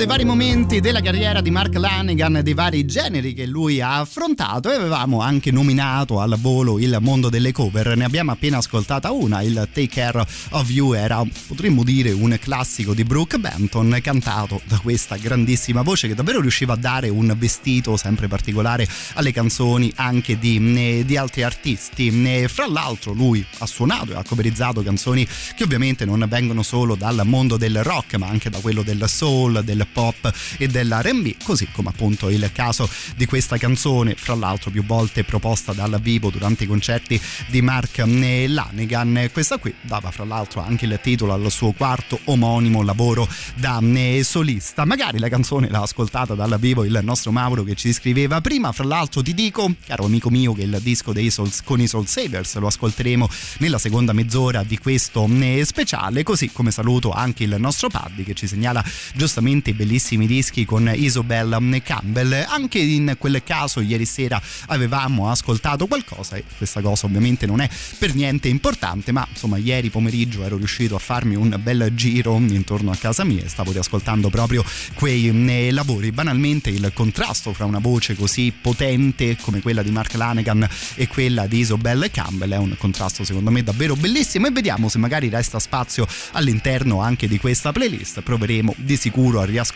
Dei 0.00 0.08
vari 0.08 0.24
momenti 0.24 0.80
della 0.80 1.02
carriera 1.02 1.42
di 1.42 1.50
Mark 1.50 1.74
Lanegan, 1.74 2.40
dei 2.42 2.54
vari 2.54 2.86
generi 2.86 3.34
che 3.34 3.44
lui 3.44 3.82
ha 3.82 3.98
affrontato 3.98 4.70
e 4.70 4.76
avevamo 4.76 5.20
anche 5.20 5.50
nominato 5.50 6.20
al 6.20 6.38
volo 6.40 6.78
il 6.78 6.96
mondo 7.02 7.28
delle 7.28 7.52
cover. 7.52 7.94
Ne 7.98 8.04
abbiamo 8.04 8.30
appena 8.30 8.56
ascoltata 8.56 9.10
una, 9.10 9.42
il 9.42 9.68
Take 9.70 9.88
Care 9.88 10.24
of 10.52 10.70
You 10.70 10.94
era, 10.94 11.22
potremmo 11.46 11.84
dire, 11.84 12.12
un 12.12 12.34
classico 12.40 12.94
di 12.94 13.04
Brooke 13.04 13.38
Benton 13.38 13.98
cantato 14.02 14.62
da 14.64 14.78
questa 14.78 15.16
grandissima 15.16 15.82
voce 15.82 16.08
che 16.08 16.14
davvero 16.14 16.40
riusciva 16.40 16.72
a 16.72 16.76
dare 16.76 17.10
un 17.10 17.34
vestito 17.36 17.98
sempre 17.98 18.26
particolare 18.26 18.88
alle 19.14 19.32
canzoni 19.32 19.92
anche 19.96 20.38
di, 20.38 21.04
di 21.04 21.16
altri 21.18 21.42
artisti. 21.42 22.46
Fra 22.48 22.66
l'altro 22.66 23.12
lui 23.12 23.44
ha 23.58 23.66
suonato 23.66 24.12
e 24.12 24.14
ha 24.14 24.24
coverizzato 24.26 24.82
canzoni 24.82 25.28
che 25.54 25.64
ovviamente 25.64 26.06
non 26.06 26.24
vengono 26.26 26.62
solo 26.62 26.94
dal 26.94 27.20
mondo 27.24 27.58
del 27.58 27.82
rock 27.82 28.14
ma 28.14 28.28
anche 28.28 28.48
da 28.48 28.60
quello 28.60 28.82
del 28.82 29.04
soul, 29.06 29.62
del 29.62 29.88
pop 29.92 30.32
e 30.58 30.68
dell'R&B, 30.68 31.36
così 31.42 31.68
come 31.72 31.88
appunto 31.88 32.28
il 32.28 32.50
caso 32.52 32.88
di 33.16 33.26
questa 33.26 33.56
canzone, 33.56 34.14
fra 34.14 34.34
l'altro 34.34 34.70
più 34.70 34.84
volte 34.84 35.24
proposta 35.24 35.72
dal 35.72 35.98
vivo 36.00 36.30
durante 36.30 36.64
i 36.64 36.66
concerti 36.66 37.20
di 37.48 37.62
Mark 37.62 37.98
Lanegan. 37.98 39.28
Questa 39.32 39.58
qui 39.58 39.74
dava 39.80 40.10
fra 40.10 40.24
l'altro 40.24 40.62
anche 40.62 40.86
il 40.86 40.98
titolo 41.02 41.32
al 41.32 41.50
suo 41.50 41.72
quarto 41.72 42.18
omonimo 42.24 42.82
lavoro 42.82 43.28
da 43.54 43.80
solista. 44.22 44.84
Magari 44.84 45.18
la 45.18 45.28
canzone 45.28 45.68
l'ha 45.70 45.82
ascoltata 45.82 46.34
dal 46.34 46.56
vivo 46.58 46.84
il 46.84 46.98
nostro 47.02 47.30
Mauro 47.30 47.62
che 47.64 47.74
ci 47.74 47.92
scriveva 47.92 48.40
prima, 48.40 48.72
fra 48.72 48.84
l'altro 48.84 49.22
ti 49.22 49.34
dico, 49.34 49.74
caro 49.86 50.04
amico 50.04 50.30
mio, 50.30 50.52
che 50.52 50.62
il 50.62 50.78
disco 50.82 51.12
dei 51.12 51.30
Soul, 51.30 51.50
con 51.64 51.80
i 51.80 51.86
Soul 51.86 52.06
Savers 52.06 52.56
lo 52.56 52.66
ascolteremo 52.66 53.28
nella 53.58 53.78
seconda 53.78 54.12
mezz'ora 54.12 54.62
di 54.62 54.78
questo 54.78 55.28
speciale, 55.64 56.22
così 56.22 56.50
come 56.52 56.70
saluto 56.70 57.12
anche 57.12 57.44
il 57.44 57.56
nostro 57.58 57.88
Paddy 57.88 58.24
che 58.24 58.34
ci 58.34 58.46
segnala 58.46 58.84
giustamente 59.14 59.74
bellissimi 59.80 60.26
dischi 60.26 60.66
con 60.66 60.92
Isobel 60.94 61.80
Campbell. 61.82 62.44
Anche 62.46 62.78
in 62.78 63.14
quel 63.16 63.42
caso 63.42 63.80
ieri 63.80 64.04
sera 64.04 64.38
avevamo 64.66 65.30
ascoltato 65.30 65.86
qualcosa 65.86 66.36
e 66.36 66.44
questa 66.58 66.82
cosa 66.82 67.06
ovviamente 67.06 67.46
non 67.46 67.62
è 67.62 67.68
per 67.96 68.14
niente 68.14 68.48
importante, 68.48 69.10
ma 69.10 69.26
insomma 69.30 69.56
ieri 69.56 69.88
pomeriggio 69.88 70.44
ero 70.44 70.58
riuscito 70.58 70.96
a 70.96 70.98
farmi 70.98 71.34
un 71.34 71.58
bel 71.62 71.92
giro 71.94 72.36
intorno 72.36 72.90
a 72.90 72.96
casa 72.96 73.24
mia 73.24 73.42
e 73.42 73.48
stavo 73.48 73.72
riascoltando 73.72 74.28
proprio 74.28 74.62
quei 74.92 75.70
lavori. 75.72 76.12
Banalmente 76.12 76.68
il 76.68 76.90
contrasto 76.92 77.54
fra 77.54 77.64
una 77.64 77.78
voce 77.78 78.14
così 78.14 78.52
potente 78.52 79.38
come 79.40 79.62
quella 79.62 79.82
di 79.82 79.90
Mark 79.90 80.12
Lanegan 80.12 80.68
e 80.94 81.08
quella 81.08 81.46
di 81.46 81.60
Isobel 81.60 82.10
Campbell 82.10 82.52
è 82.52 82.58
un 82.58 82.74
contrasto 82.76 83.24
secondo 83.24 83.50
me 83.50 83.62
davvero 83.62 83.96
bellissimo 83.96 84.46
e 84.46 84.50
vediamo 84.50 84.90
se 84.90 84.98
magari 84.98 85.30
resta 85.30 85.58
spazio 85.58 86.06
all'interno 86.32 87.00
anche 87.00 87.26
di 87.26 87.38
questa 87.38 87.72
playlist. 87.72 88.20
Proveremo 88.20 88.74
di 88.76 88.98
sicuro 88.98 89.40
a 89.40 89.46
riascoltare 89.46 89.68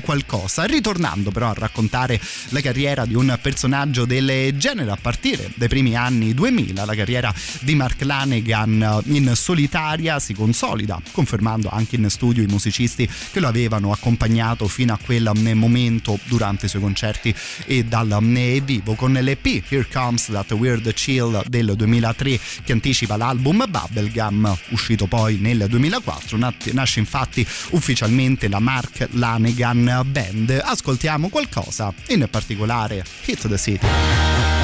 qualcosa, 0.00 0.64
ritornando 0.64 1.30
però 1.30 1.50
a 1.50 1.54
raccontare 1.54 2.20
la 2.48 2.60
carriera 2.60 3.04
di 3.04 3.14
un 3.14 3.36
personaggio 3.40 4.04
del 4.04 4.56
genere 4.56 4.90
a 4.90 4.98
partire 5.00 5.50
dai 5.54 5.68
primi 5.68 5.94
anni 5.96 6.34
2000. 6.34 6.84
La 6.84 6.94
carriera 6.94 7.32
di 7.60 7.74
Mark 7.74 8.02
Lanegan 8.02 9.02
in 9.06 9.32
solitaria 9.34 10.18
si 10.18 10.34
consolida, 10.34 11.00
confermando 11.12 11.68
anche 11.68 11.96
in 11.96 12.08
studio 12.08 12.42
i 12.42 12.46
musicisti 12.46 13.08
che 13.30 13.40
lo 13.40 13.48
avevano 13.48 13.92
accompagnato 13.92 14.68
fino 14.68 14.92
a 14.92 14.98
quel 15.02 15.30
momento 15.54 16.18
durante 16.24 16.66
i 16.66 16.68
suoi 16.68 16.82
concerti 16.82 17.34
e 17.66 17.84
dal 17.84 18.16
vivo 18.64 18.94
con 18.94 19.12
l'EP 19.12 19.64
Here 19.68 19.86
Comes 19.92 20.26
That 20.26 20.50
Weird 20.52 20.92
Chill 20.92 21.42
del 21.46 21.74
2003 21.76 22.40
che 22.64 22.72
anticipa 22.72 23.16
l'album 23.16 23.64
Bubblegum 23.68 24.56
uscito 24.70 25.06
poi 25.06 25.38
nel 25.38 25.66
2004 25.68 26.36
nasce 26.72 26.98
infatti 26.98 27.46
ufficialmente 27.70 28.48
la 28.48 28.58
Mark 28.98 29.08
Lanegan 29.12 30.04
Band. 30.06 30.60
Ascoltiamo 30.62 31.28
qualcosa 31.28 31.92
in 32.08 32.26
particolare 32.30 33.04
Hit 33.24 33.46
the 33.46 33.56
City 33.56 34.57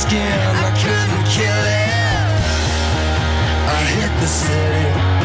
skin. 0.00 0.40
I 0.66 0.70
couldn't 0.82 1.26
kill 1.36 1.64
it. 1.84 1.90
I 3.76 3.80
hit 3.94 4.12
the 4.20 4.26
city. 4.26 5.19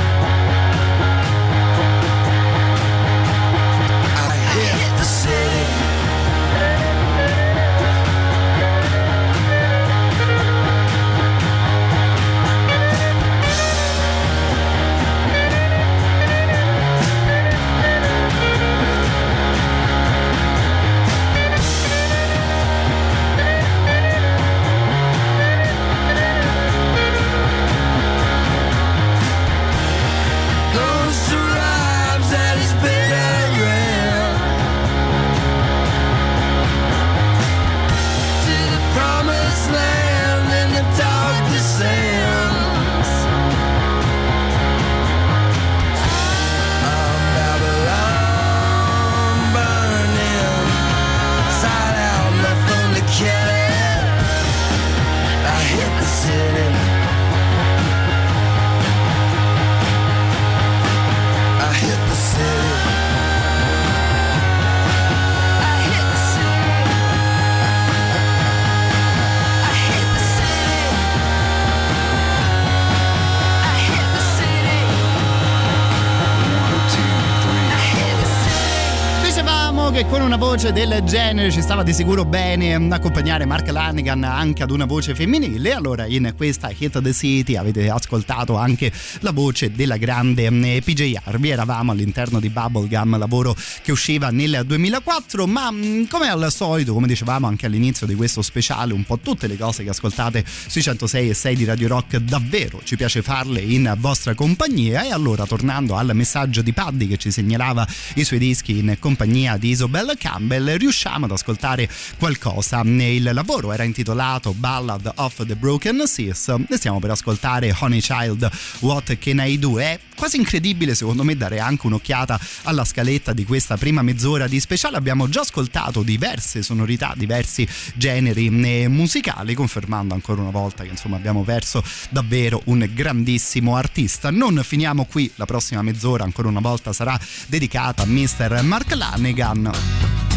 Voce 80.56 80.72
del 80.72 81.04
genere 81.04 81.52
ci 81.52 81.62
stava 81.62 81.84
di 81.84 81.92
sicuro 81.92 82.24
bene 82.24 82.76
accompagnare 82.76 83.46
Mark 83.46 83.70
Lanigan 83.70 84.24
anche 84.24 84.64
ad 84.64 84.72
una 84.72 84.86
voce 84.86 85.14
femminile. 85.14 85.74
Allora, 85.74 86.06
in 86.06 86.34
questa 86.38 86.70
Hit 86.70 87.02
the 87.02 87.12
City 87.12 87.58
avete 87.58 87.90
ascoltato 87.90 88.56
anche 88.56 88.90
la 89.20 89.32
voce 89.32 89.72
della 89.72 89.98
grande 89.98 90.50
mm, 90.50 90.78
PJ 90.78 91.16
Harvey. 91.22 91.50
Eravamo 91.50 91.92
all'interno 91.92 92.40
di 92.40 92.50
Bubblegum, 92.50 93.18
lavoro 93.18 93.54
che 93.82 93.92
usciva 93.92 94.30
nel 94.30 94.64
2004. 94.66 95.46
Ma 95.46 95.70
mm, 95.72 96.06
come 96.06 96.30
al 96.30 96.50
solito, 96.50 96.94
come 96.94 97.08
dicevamo 97.08 97.48
anche 97.48 97.66
all'inizio 97.66 98.08
di 98.08 98.16
questo 98.16 98.42
speciale, 98.42 98.94
un 98.94 99.04
po' 99.04 99.20
tutte 99.20 99.48
le 99.48 99.58
cose 99.58 99.84
che 99.84 99.90
ascoltate 99.90 100.46
sui 100.46 100.82
106 100.82 101.30
e 101.30 101.34
6 101.34 101.56
di 101.58 101.66
Radio 101.66 101.90
Rock, 101.90 102.16
davvero 102.16 102.80
ci 102.86 102.96
piace 102.96 103.22
farle 103.22 103.60
in 103.60 103.94
vostra 103.98 104.34
compagnia. 104.36 105.04
E 105.04 105.12
allora, 105.12 105.46
tornando 105.46 105.98
al 105.98 106.12
messaggio 106.14 106.62
di 106.62 106.72
Paddy 106.72 107.08
che 107.08 107.18
ci 107.18 107.30
segnalava 107.30 107.86
i 108.14 108.24
suoi 108.24 108.40
dischi 108.40 108.78
in 108.78 108.96
compagnia 109.00 109.58
di 109.58 109.72
Iso 109.72 109.84
Isobel 109.86 110.16
Campbell 110.46 110.78
riusciamo 110.78 111.26
ad 111.26 111.32
ascoltare 111.32 111.90
qualcosa. 112.20 112.82
Il 112.84 113.30
lavoro 113.34 113.74
era 113.74 113.84
intitolato 113.84 114.54
Ballad 114.54 115.12
of 115.16 115.44
the 115.46 115.56
Broken 115.56 116.04
Seas 116.06 116.54
e 116.70 116.78
stiamo 116.78 117.00
per 117.00 117.12
ascoltare 117.12 117.76
Honey 117.78 118.00
Child 118.00 118.50
What 118.82 119.18
Can 119.18 119.42
I 119.44 119.58
Do? 119.58 119.80
È 119.80 120.00
quasi 120.16 120.38
incredibile 120.38 120.94
secondo 120.94 121.24
me 121.24 121.36
dare 121.36 121.60
anche 121.60 121.88
un'occhiata 121.88 122.40
alla 122.64 122.86
scaletta 122.86 123.34
di 123.34 123.44
questa 123.44 123.76
prima 123.78 124.04
mezz'ora 124.04 124.48
di 124.48 124.60
speciale. 124.60 124.98
Abbiamo 124.98 125.28
già 125.28 125.42
ascoltato 125.42 126.04
diverse 126.04 126.62
sonorità, 126.62 127.14
diversi 127.16 127.68
generi 127.96 128.48
eh, 128.48 128.88
musicali, 128.88 129.56
confermando 129.56 130.14
ancora 130.14 130.42
una 130.42 130.52
volta 130.52 130.84
che 130.84 130.90
insomma 130.90 131.16
abbiamo 131.16 131.42
perso 131.44 131.84
davvero 132.10 132.62
un 132.66 132.88
grandissimo 132.94 133.76
artista. 133.76 134.30
Non 134.30 134.62
finiamo 134.64 135.06
qui, 135.06 135.32
la 135.36 135.46
prossima 135.46 135.82
mezz'ora 135.82 136.24
ancora 136.24 136.48
una 136.48 136.62
volta 136.62 136.94
sarà 136.94 137.20
dedicata 137.48 138.04
a 138.04 138.06
Mr. 138.06 138.62
Mark 138.62 138.94
Lanegan. 138.94 140.35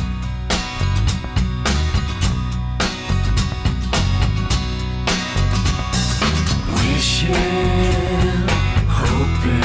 hoping 8.89 9.63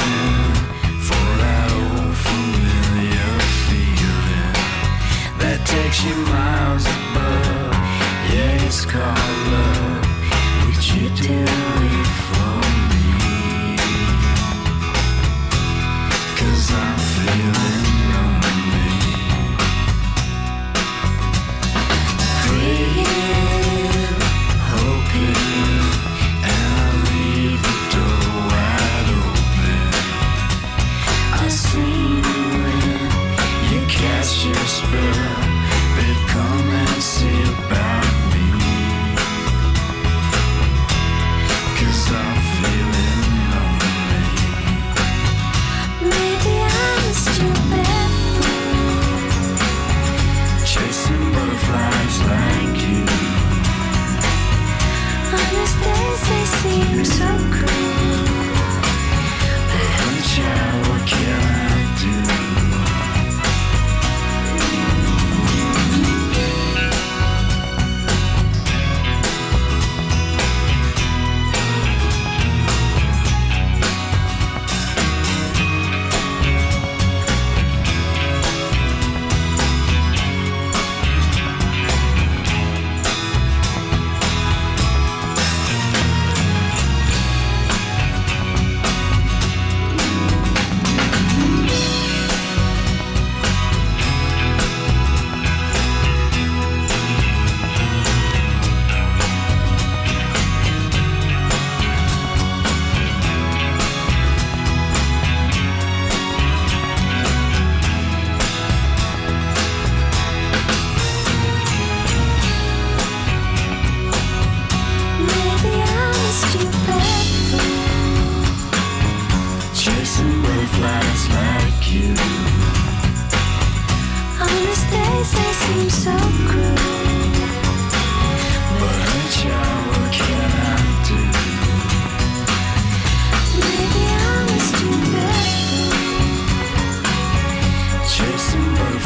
for 1.02 1.26
that 1.42 1.68
old 1.74 2.16
familiar 2.16 3.34
feeling 3.66 4.54
that 5.40 5.58
takes 5.66 6.04
you 6.04 6.14
miles 6.30 6.86
above. 6.86 7.74
Yeah, 8.32 8.66
it's 8.66 8.84
called 8.86 9.18
love. 9.50 10.06
Would 10.66 10.86
you 10.94 11.10
tell? 11.16 12.03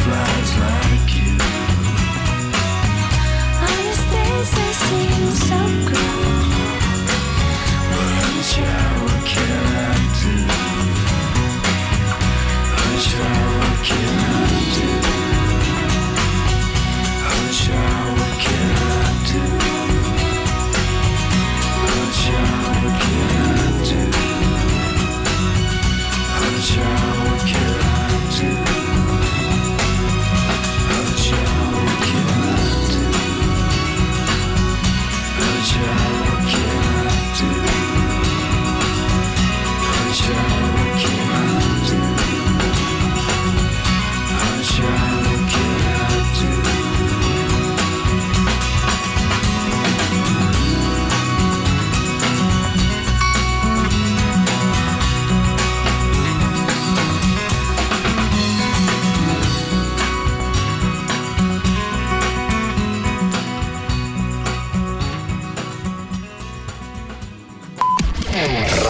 fly 0.09 0.38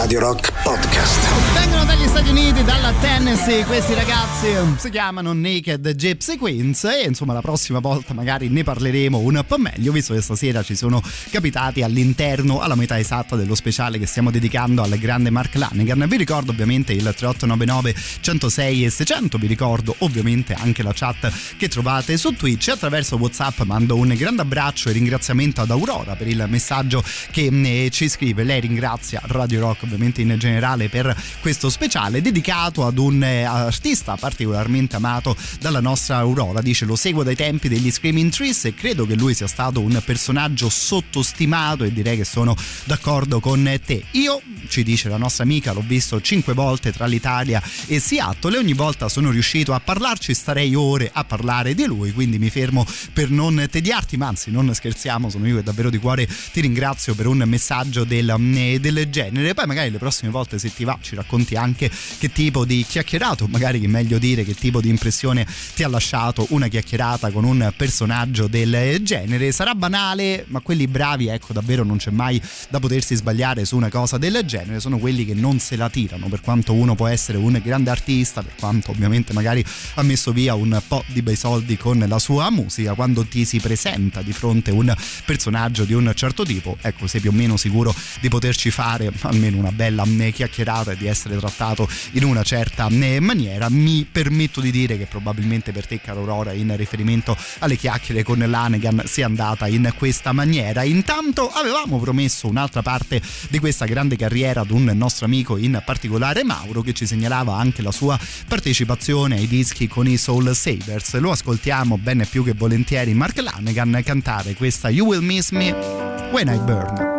Radio 0.09 0.27
Rock 0.27 0.51
Podcast. 0.63 1.53
Vengono 1.53 1.85
dagli 1.85 2.07
Stati 2.07 2.29
Uniti, 2.29 2.63
dalla 2.63 2.91
Tennessee, 2.99 3.63
questi 3.65 3.93
ragazzi 3.93 4.28
si 4.77 4.89
chiamano 4.89 5.33
Naked 5.33 5.95
Gypsy 5.95 6.37
Queens 6.37 6.83
e 6.85 7.03
insomma 7.05 7.33
la 7.33 7.41
prossima 7.41 7.79
volta 7.79 8.13
magari 8.13 8.47
ne 8.47 8.63
parleremo 8.63 9.17
un 9.17 9.43
po' 9.45 9.57
meglio, 9.57 9.91
visto 9.91 10.13
che 10.13 10.21
stasera 10.21 10.63
ci 10.63 10.75
sono 10.75 11.01
capitati 11.29 11.83
all'interno, 11.83 12.59
alla 12.59 12.75
metà 12.75 12.97
esatta 12.97 13.35
dello 13.35 13.53
speciale 13.53 13.99
che 13.99 14.05
stiamo 14.05 14.31
dedicando 14.31 14.81
al 14.81 14.97
grande 14.97 15.29
Mark 15.29 15.55
Lanegan. 15.55 16.05
Vi 16.07 16.17
ricordo 16.17 16.51
ovviamente 16.51 16.93
il 16.93 17.01
3899 17.01 17.95
106 18.21 18.85
e 18.85 18.89
600, 18.89 19.37
vi 19.37 19.47
ricordo 19.47 19.95
ovviamente 19.99 20.53
anche 20.53 20.83
la 20.83 20.93
chat 20.93 21.31
che 21.57 21.67
trovate 21.67 22.17
su 22.17 22.33
Twitch. 22.33 22.69
Attraverso 22.69 23.17
Whatsapp 23.17 23.59
mando 23.63 23.95
un 23.97 24.13
grande 24.15 24.41
abbraccio 24.41 24.89
e 24.89 24.93
ringraziamento 24.93 25.61
ad 25.61 25.69
Aurora 25.69 26.15
per 26.15 26.27
il 26.27 26.45
messaggio 26.47 27.03
che 27.31 27.49
eh, 27.51 27.89
ci 27.91 28.07
scrive, 28.07 28.43
lei 28.43 28.61
ringrazia 28.61 29.21
Radio 29.25 29.59
Rock 29.59 29.83
ovviamente 29.83 29.99
ovviamente 29.99 30.21
in 30.21 30.35
generale 30.37 30.89
per 30.89 31.15
questo 31.41 31.69
speciale 31.69 32.21
dedicato 32.21 32.85
ad 32.85 32.97
un 32.97 33.21
eh, 33.21 33.43
artista 33.43 34.15
particolarmente 34.29 34.95
amato 34.95 35.35
dalla 35.59 35.79
nostra 35.79 36.17
Aurora. 36.17 36.61
Dice 36.61 36.85
lo 36.85 36.95
seguo 36.95 37.23
dai 37.23 37.35
tempi 37.35 37.67
degli 37.67 37.89
Screaming 37.89 38.31
Trees 38.31 38.65
e 38.65 38.75
credo 38.75 39.05
che 39.07 39.15
lui 39.15 39.33
sia 39.33 39.47
stato 39.47 39.81
un 39.81 39.99
personaggio 40.05 40.69
sottostimato 40.69 41.83
e 41.83 41.91
direi 41.91 42.15
che 42.15 42.25
sono 42.25 42.55
d'accordo 42.83 43.39
con 43.39 43.79
te. 43.83 44.03
Io, 44.11 44.39
ci 44.67 44.83
dice 44.83 45.09
la 45.09 45.17
nostra 45.17 45.43
amica, 45.43 45.73
l'ho 45.73 45.83
visto 45.85 46.21
cinque 46.21 46.53
volte 46.53 46.91
tra 46.91 47.07
l'Italia 47.07 47.61
e 47.87 47.99
Seattle 47.99 48.55
e 48.55 48.59
ogni 48.59 48.73
volta 48.73 49.09
sono 49.09 49.31
riuscito 49.31 49.73
a 49.73 49.79
parlarci, 49.79 50.33
starei 50.33 50.75
ore 50.75 51.09
a 51.11 51.23
parlare 51.23 51.73
di 51.73 51.85
lui, 51.85 52.11
quindi 52.11 52.37
mi 52.37 52.51
fermo 52.51 52.85
per 53.11 53.31
non 53.31 53.67
tediarti, 53.69 54.15
ma 54.15 54.27
anzi 54.27 54.51
non 54.51 54.71
scherziamo, 54.73 55.29
sono 55.29 55.47
io 55.47 55.55
che 55.55 55.63
davvero 55.63 55.89
di 55.89 55.97
cuore 55.97 56.27
ti 56.51 56.61
ringrazio 56.61 57.15
per 57.15 57.25
un 57.25 57.41
messaggio 57.47 58.03
del, 58.03 58.35
del 58.79 59.07
genere. 59.09 59.55
Poi 59.55 59.65
magari 59.65 59.89
le 59.89 59.97
prossime 59.97 60.29
volte 60.29 60.59
se 60.59 60.71
ti 60.71 60.83
va 60.83 60.97
ci 61.01 61.15
racconti 61.15 61.55
anche 61.55 61.89
che 62.19 62.31
tipo 62.31 62.63
di 62.63 62.85
chiacchierato, 62.87 63.47
magari 63.47 63.79
che 63.79 63.87
meglio 63.87 64.18
dire 64.19 64.43
che 64.43 64.53
tipo 64.53 64.81
di 64.81 64.89
impressione 64.89 65.47
ti 65.73 65.83
ha 65.83 65.87
lasciato 65.87 66.45
una 66.49 66.67
chiacchierata 66.67 67.31
con 67.31 67.43
un 67.43 67.71
personaggio 67.75 68.47
del 68.47 68.99
genere. 69.01 69.51
Sarà 69.51 69.73
banale, 69.73 70.45
ma 70.47 70.59
quelli 70.59 70.87
bravi, 70.87 71.27
ecco, 71.27 71.53
davvero 71.53 71.83
non 71.83 71.97
c'è 71.97 72.11
mai 72.11 72.41
da 72.69 72.79
potersi 72.79 73.15
sbagliare 73.15 73.65
su 73.65 73.75
una 73.75 73.89
cosa 73.89 74.17
del 74.17 74.41
genere, 74.45 74.79
sono 74.79 74.97
quelli 74.97 75.25
che 75.25 75.33
non 75.33 75.59
se 75.59 75.75
la 75.75 75.89
tirano, 75.89 76.27
per 76.27 76.41
quanto 76.41 76.73
uno 76.73 76.95
può 76.95 77.07
essere 77.07 77.37
un 77.37 77.59
grande 77.63 77.89
artista, 77.89 78.41
per 78.43 78.53
quanto 78.59 78.91
ovviamente 78.91 79.33
magari 79.33 79.63
ha 79.95 80.03
messo 80.03 80.31
via 80.31 80.53
un 80.53 80.79
po' 80.87 81.03
di 81.07 81.21
bei 81.21 81.35
soldi 81.35 81.77
con 81.77 82.03
la 82.07 82.19
sua 82.19 82.49
musica, 82.49 82.93
quando 82.93 83.25
ti 83.25 83.45
si 83.45 83.59
presenta 83.59 84.21
di 84.21 84.33
fronte 84.33 84.71
un 84.71 84.93
personaggio 85.25 85.85
di 85.85 85.93
un 85.93 86.11
certo 86.15 86.43
tipo, 86.43 86.77
ecco, 86.81 87.07
sei 87.07 87.21
più 87.21 87.31
o 87.31 87.33
meno 87.33 87.57
sicuro 87.57 87.95
di 88.19 88.27
poterci 88.27 88.69
fare 88.69 89.11
almeno 89.21 89.57
una 89.57 89.71
bella 89.71 90.05
chiacchierata 90.31 90.91
e 90.91 90.97
di 90.97 91.07
essere 91.07 91.37
trattato 91.37 91.87
in 92.11 92.23
una 92.23 92.43
certa 92.43 92.87
maniera. 92.89 93.69
Mi 93.69 94.05
permetto 94.11 94.61
di 94.61 94.71
dire 94.71 94.97
che 94.97 95.05
probabilmente 95.05 95.71
per 95.71 95.87
te, 95.87 95.99
caro 96.01 96.19
Aurora, 96.19 96.53
in 96.53 96.75
riferimento 96.75 97.35
alle 97.59 97.75
chiacchiere 97.75 98.23
con 98.23 98.39
Lanegan 98.39 99.03
sia 99.05 99.25
andata 99.25 99.67
in 99.67 99.93
questa 99.97 100.31
maniera. 100.31 100.83
Intanto 100.83 101.49
avevamo 101.49 101.99
promesso 101.99 102.47
un'altra 102.47 102.81
parte 102.81 103.21
di 103.49 103.59
questa 103.59 103.85
grande 103.85 104.15
carriera 104.15 104.61
ad 104.61 104.71
un 104.71 104.85
nostro 104.95 105.25
amico, 105.25 105.57
in 105.57 105.81
particolare 105.85 106.43
Mauro, 106.43 106.81
che 106.81 106.93
ci 106.93 107.05
segnalava 107.05 107.55
anche 107.55 107.81
la 107.81 107.91
sua 107.91 108.19
partecipazione 108.47 109.35
ai 109.35 109.47
dischi 109.47 109.87
con 109.87 110.07
i 110.07 110.17
Soul 110.17 110.55
Savers. 110.55 111.17
Lo 111.19 111.31
ascoltiamo 111.31 111.97
bene 111.97 112.25
più 112.25 112.43
che 112.43 112.53
volentieri 112.53 113.13
Mark 113.13 113.39
Lanegan 113.39 114.01
cantare 114.03 114.53
questa 114.53 114.89
You 114.89 115.07
Will 115.07 115.21
Miss 115.21 115.51
Me 115.51 115.71
When 116.31 116.47
I 116.47 116.59
Burn. 116.59 117.18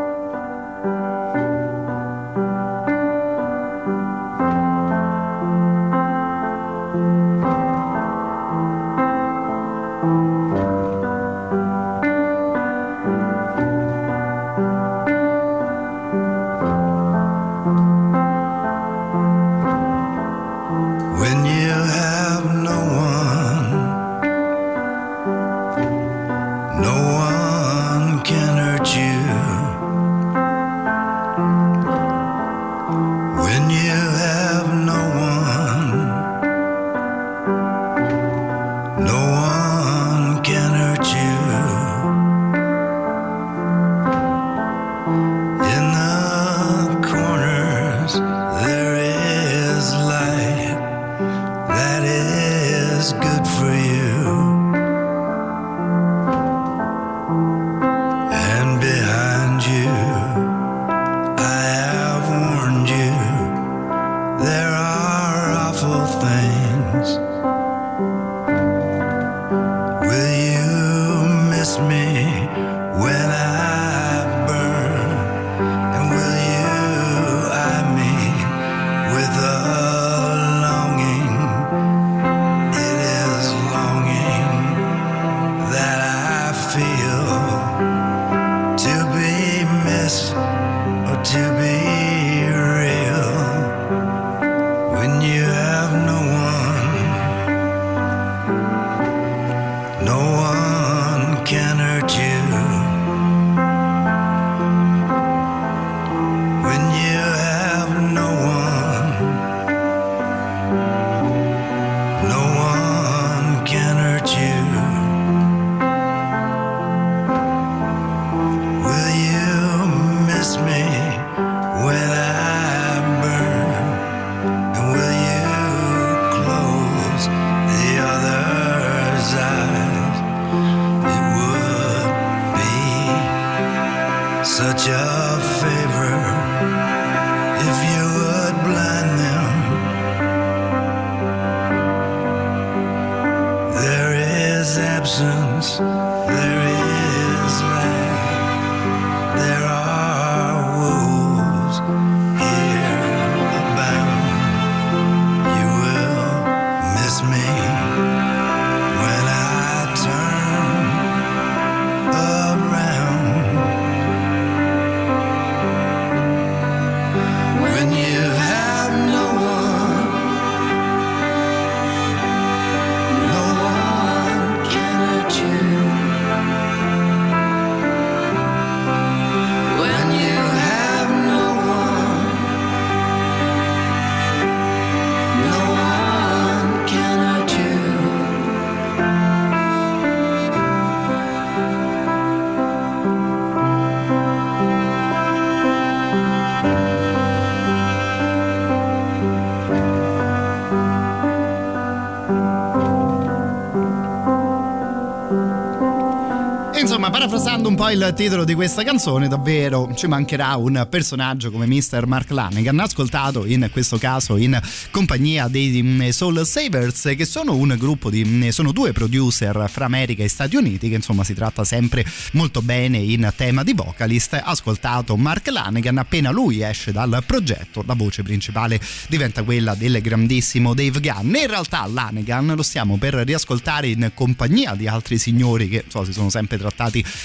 Insomma, 206.90 207.10
parafrasando 207.10 207.68
un 207.68 207.76
po' 207.76 207.88
il 207.88 208.12
titolo 208.16 208.42
di 208.42 208.52
questa 208.54 208.82
canzone, 208.82 209.28
davvero 209.28 209.94
ci 209.94 210.08
mancherà 210.08 210.56
un 210.56 210.88
personaggio 210.90 211.52
come 211.52 211.64
Mr. 211.64 212.04
Mark 212.06 212.30
Lanegan, 212.30 212.80
ascoltato 212.80 213.46
in 213.46 213.68
questo 213.70 213.96
caso 213.96 214.36
in 214.36 214.60
compagnia 214.90 215.46
dei 215.46 215.80
mm, 215.80 216.08
Soul 216.08 216.44
Savers, 216.44 217.12
che 217.16 217.24
sono 217.26 217.54
un 217.54 217.76
gruppo 217.78 218.10
di 218.10 218.24
mm, 218.24 218.48
sono 218.48 218.72
due 218.72 218.90
producer 218.90 219.70
fra 219.70 219.84
America 219.84 220.24
e 220.24 220.28
Stati 220.28 220.56
Uniti, 220.56 220.88
che 220.88 220.96
insomma 220.96 221.22
si 221.22 221.32
tratta 221.32 221.62
sempre 221.62 222.04
molto 222.32 222.60
bene 222.60 222.98
in 222.98 223.32
tema 223.36 223.62
di 223.62 223.72
vocalist. 223.72 224.40
Ascoltato 224.42 225.16
Mark 225.16 225.46
Lanegan, 225.46 225.96
appena 225.96 226.32
lui 226.32 226.60
esce 226.60 226.90
dal 226.90 227.22
progetto, 227.24 227.84
la 227.86 227.94
voce 227.94 228.24
principale 228.24 228.80
diventa 229.08 229.44
quella 229.44 229.76
del 229.76 230.00
grandissimo 230.00 230.74
Dave 230.74 230.98
Gunn. 230.98 231.36
In 231.36 231.46
realtà 231.46 231.86
Lanegan 231.86 232.52
lo 232.56 232.64
stiamo 232.64 232.96
per 232.96 233.14
riascoltare 233.14 233.86
in 233.86 234.10
compagnia 234.12 234.74
di 234.74 234.88
altri 234.88 235.18
signori 235.18 235.68
che 235.68 235.84
so, 235.86 236.02
si 236.04 236.12
sono 236.12 236.30
sempre 236.30 236.58
trattati 236.58 236.78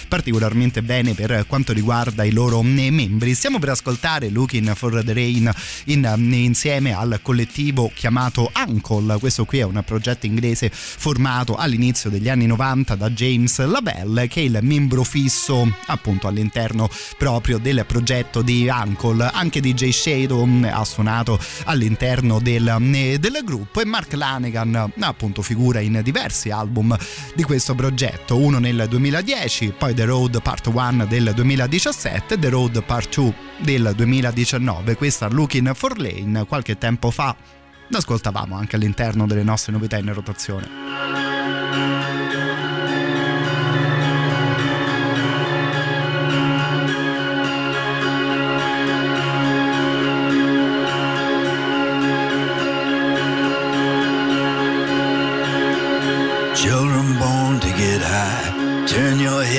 particolarmente 0.07 0.81
bene 0.81 1.13
per 1.13 1.45
quanto 1.47 1.71
riguarda 1.71 2.23
i 2.23 2.31
loro 2.31 2.59
eh, 2.61 2.91
membri. 2.91 3.33
Stiamo 3.33 3.59
per 3.59 3.69
ascoltare 3.69 4.29
Looking 4.29 4.75
for 4.75 5.03
the 5.03 5.13
Rain 5.13 5.51
in, 5.85 6.03
eh, 6.05 6.35
insieme 6.35 6.93
al 6.93 7.19
collettivo 7.21 7.91
chiamato 7.93 8.51
Uncle. 8.67 9.17
Questo 9.19 9.45
qui 9.45 9.59
è 9.59 9.63
un 9.63 9.81
progetto 9.85 10.25
inglese 10.25 10.69
formato 10.71 11.55
all'inizio 11.55 12.09
degli 12.09 12.29
anni 12.29 12.47
90 12.47 12.95
da 12.95 13.09
James 13.09 13.63
Labelle, 13.65 14.27
che 14.27 14.41
è 14.41 14.43
il 14.43 14.59
membro 14.61 15.03
fisso 15.03 15.71
appunto 15.85 16.27
all'interno 16.27 16.89
proprio 17.17 17.57
del 17.57 17.85
progetto 17.87 18.41
di 18.41 18.67
Uncle. 18.67 19.29
Anche 19.31 19.61
DJ 19.61 19.91
Shadow 19.91 20.43
mm, 20.43 20.65
ha 20.65 20.83
suonato 20.83 21.39
all'interno 21.65 22.39
del, 22.39 22.67
eh, 22.93 23.19
del 23.19 23.41
gruppo 23.43 23.81
e 23.81 23.85
Mark 23.85 24.13
Lanegan 24.13 24.91
appunto 24.99 25.41
figura 25.41 25.79
in 25.79 26.01
diversi 26.03 26.49
album 26.49 26.97
di 27.35 27.43
questo 27.43 27.75
progetto, 27.75 28.37
uno 28.37 28.59
nel 28.59 28.85
2010, 28.89 29.34
poi 29.77 29.93
The 29.93 30.05
Road 30.05 30.41
Part 30.41 30.67
1 30.67 31.05
del 31.07 31.33
2017, 31.35 32.39
The 32.39 32.49
Road 32.49 32.81
Part 32.83 33.15
2 33.15 33.33
del 33.57 33.91
2019, 33.93 34.95
questa 34.95 35.27
Looking 35.27 35.73
for 35.73 35.99
Lane 35.99 36.45
qualche 36.45 36.77
tempo 36.77 37.11
fa 37.11 37.35
l'ascoltavamo 37.89 38.55
anche 38.55 38.77
all'interno 38.77 39.27
delle 39.27 39.43
nostre 39.43 39.73
novità 39.73 39.97
in 39.97 40.13
rotazione. 40.13 41.64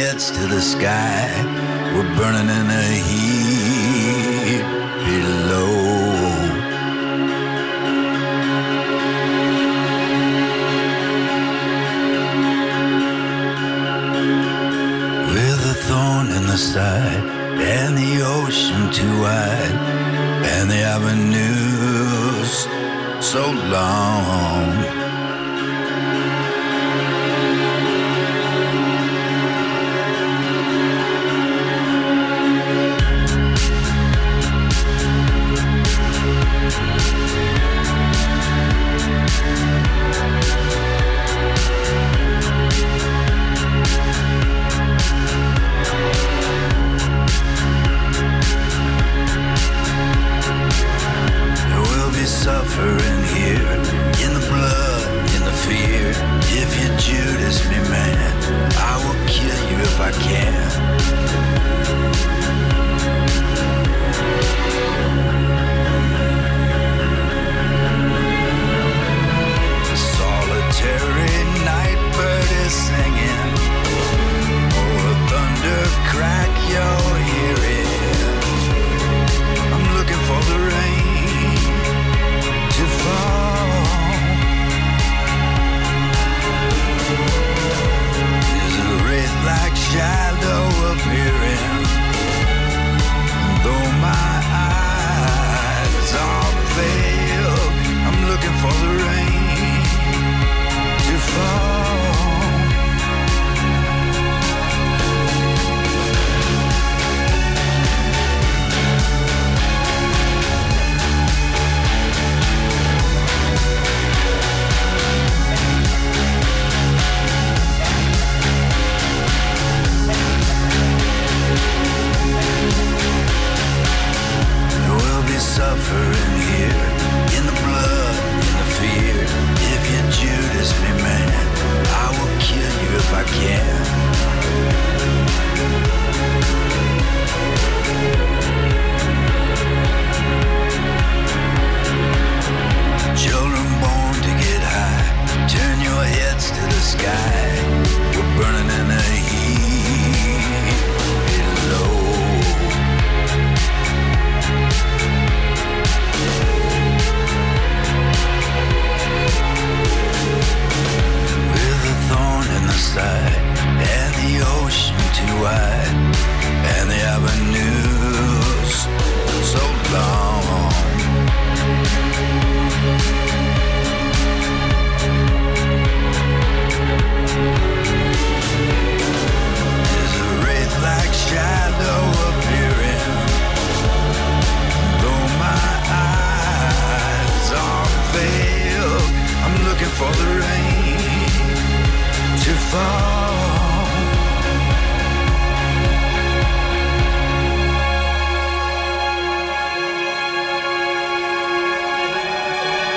Heads 0.07 0.31
to 0.31 0.47
the 0.47 0.61
sky. 0.61 1.27
We're 1.93 2.15
burning 2.17 2.49
in 2.59 2.67
the 2.69 2.87
heat 3.07 3.36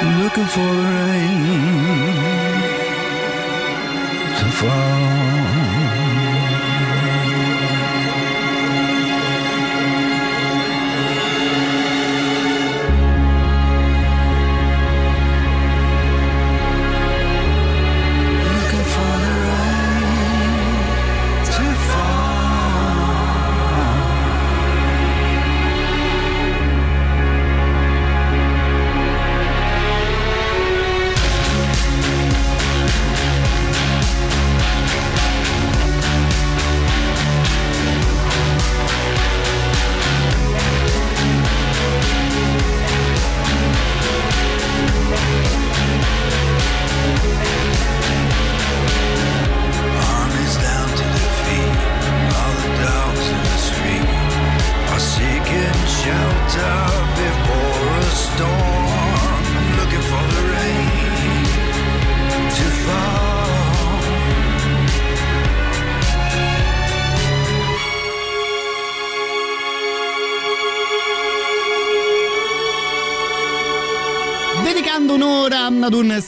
Looking 0.02 0.46
for 0.46 0.60
the 0.60 0.86
rain 0.96 1.44
to 4.38 4.46
fall. 4.52 5.49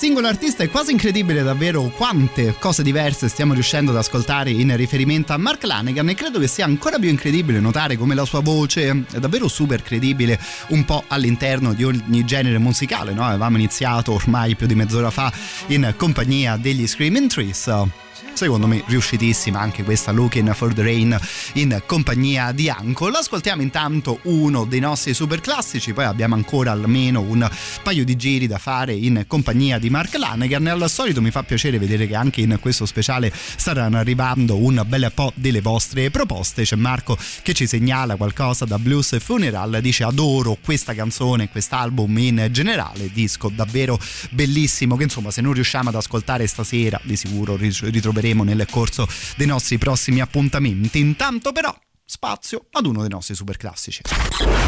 Singolo 0.02 0.26
artista 0.26 0.64
è 0.64 0.70
quasi 0.72 0.94
incredibile 0.94 1.44
davvero 1.44 1.84
quante 1.96 2.56
cose 2.58 2.82
diverse 2.82 3.30
stiamo 3.30 3.54
riuscendo 3.54 3.92
ad 3.92 3.98
ascoltare 3.98 4.50
in 4.50 4.76
riferimento 4.76 5.32
a 5.32 5.38
Mark 5.38 5.62
Lanegan 5.64 6.10
e 6.10 6.16
credo 6.16 6.40
che 6.40 6.48
sia 6.48 6.66
ancora 6.66 6.98
più 6.98 7.08
incredibile 7.08 7.60
notare 7.60 7.98
come 7.98 8.16
la 8.16 8.26
sua 8.26 8.40
voce 8.40 9.06
è 9.12 9.20
davvero 9.20 9.48
super 9.48 9.84
credibile 9.84 10.40
un 10.70 10.86
po' 10.86 11.04
all'interno 11.06 11.74
di 11.74 11.84
ogni 11.84 12.26
genere 12.26 12.58
musicale, 12.58 13.14
no? 13.14 13.24
Avevamo 13.24 13.58
iniziato 13.58 14.14
ormai 14.14 14.56
più 14.56 14.66
di 14.66 14.74
mezz'ora 14.74 15.12
fa 15.12 15.32
in 15.68 15.94
compagnia 15.96 16.58
degli 16.58 16.88
Screaming 16.88 17.30
Trees 17.30 18.01
secondo 18.34 18.68
me 18.68 18.84
riuscitissima 18.86 19.60
anche 19.60 19.84
questa 19.84 20.12
Looking 20.12 20.54
for 20.54 20.74
the 20.74 20.84
Rain 20.84 21.20
in 21.54 21.82
compagnia 21.86 22.52
di 22.52 22.72
Uncle. 22.76 23.18
Ascoltiamo 23.18 23.62
intanto 23.62 24.20
uno 24.24 24.66
dei 24.66 24.80
nostri 24.80 25.14
super 25.14 25.42
classici, 25.42 25.94
poi 25.94 26.06
abbiamo 26.06 26.36
ancora 26.36 26.72
almeno 26.72 27.22
un 27.22 27.50
paio 27.84 28.06
di 28.06 28.16
giri 28.16 28.48
da 28.48 28.58
fare 28.58 28.94
in 28.94 29.26
compagnia 29.28 29.78
di 29.80 29.90
Mark 29.90 30.16
Lanegan 30.16 30.68
al 30.68 30.90
solito 30.90 31.22
mi 31.22 31.32
fa 31.32 31.44
piacere 31.44 31.80
vedere 31.80 32.08
che 32.08 32.16
anche 32.16 32.42
in 32.42 32.58
questo 32.60 32.86
speciale 32.86 33.32
staranno 33.34 33.98
arrivando 33.98 34.58
un 34.58 34.84
bel 34.88 35.12
po' 35.14 35.32
delle 35.36 35.62
vostre 35.62 36.10
proposte. 36.10 36.64
C'è 36.64 36.76
Marco 36.76 37.18
che 37.44 37.54
ci 37.54 37.68
segnala 37.68 38.16
qualcosa 38.16 38.66
da 38.66 38.80
Blues 38.80 39.18
Funeral, 39.20 39.80
dice 39.82 40.04
adoro 40.04 40.58
questa 40.64 40.94
canzone, 40.94 41.50
quest'album 41.50 42.18
in 42.18 42.48
generale, 42.52 43.12
disco 43.12 43.50
davvero 43.54 44.00
bellissimo 44.30 44.96
che 44.96 45.04
insomma 45.04 45.32
se 45.32 45.42
non 45.42 45.54
riusciamo 45.54 45.90
ad 45.90 45.96
ascoltare 45.96 46.48
stasera 46.48 47.00
di 47.04 47.16
sicuro 47.16 47.56
ritroveremo 47.58 48.11
nel 48.44 48.68
corso 48.70 49.08
dei 49.36 49.48
nostri 49.48 49.78
prossimi 49.78 50.20
appuntamenti. 50.22 51.00
Intanto 51.00 51.52
però 51.52 51.76
spazio 52.04 52.66
ad 52.72 52.86
uno 52.86 53.02
dei 53.02 53.10
nostri 53.10 53.36
super 53.36 53.58
classici. 53.58 54.02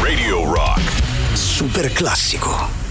Radio 0.02 0.52
Rock. 0.54 1.36
Super 1.36 1.92
classico. 1.92 2.83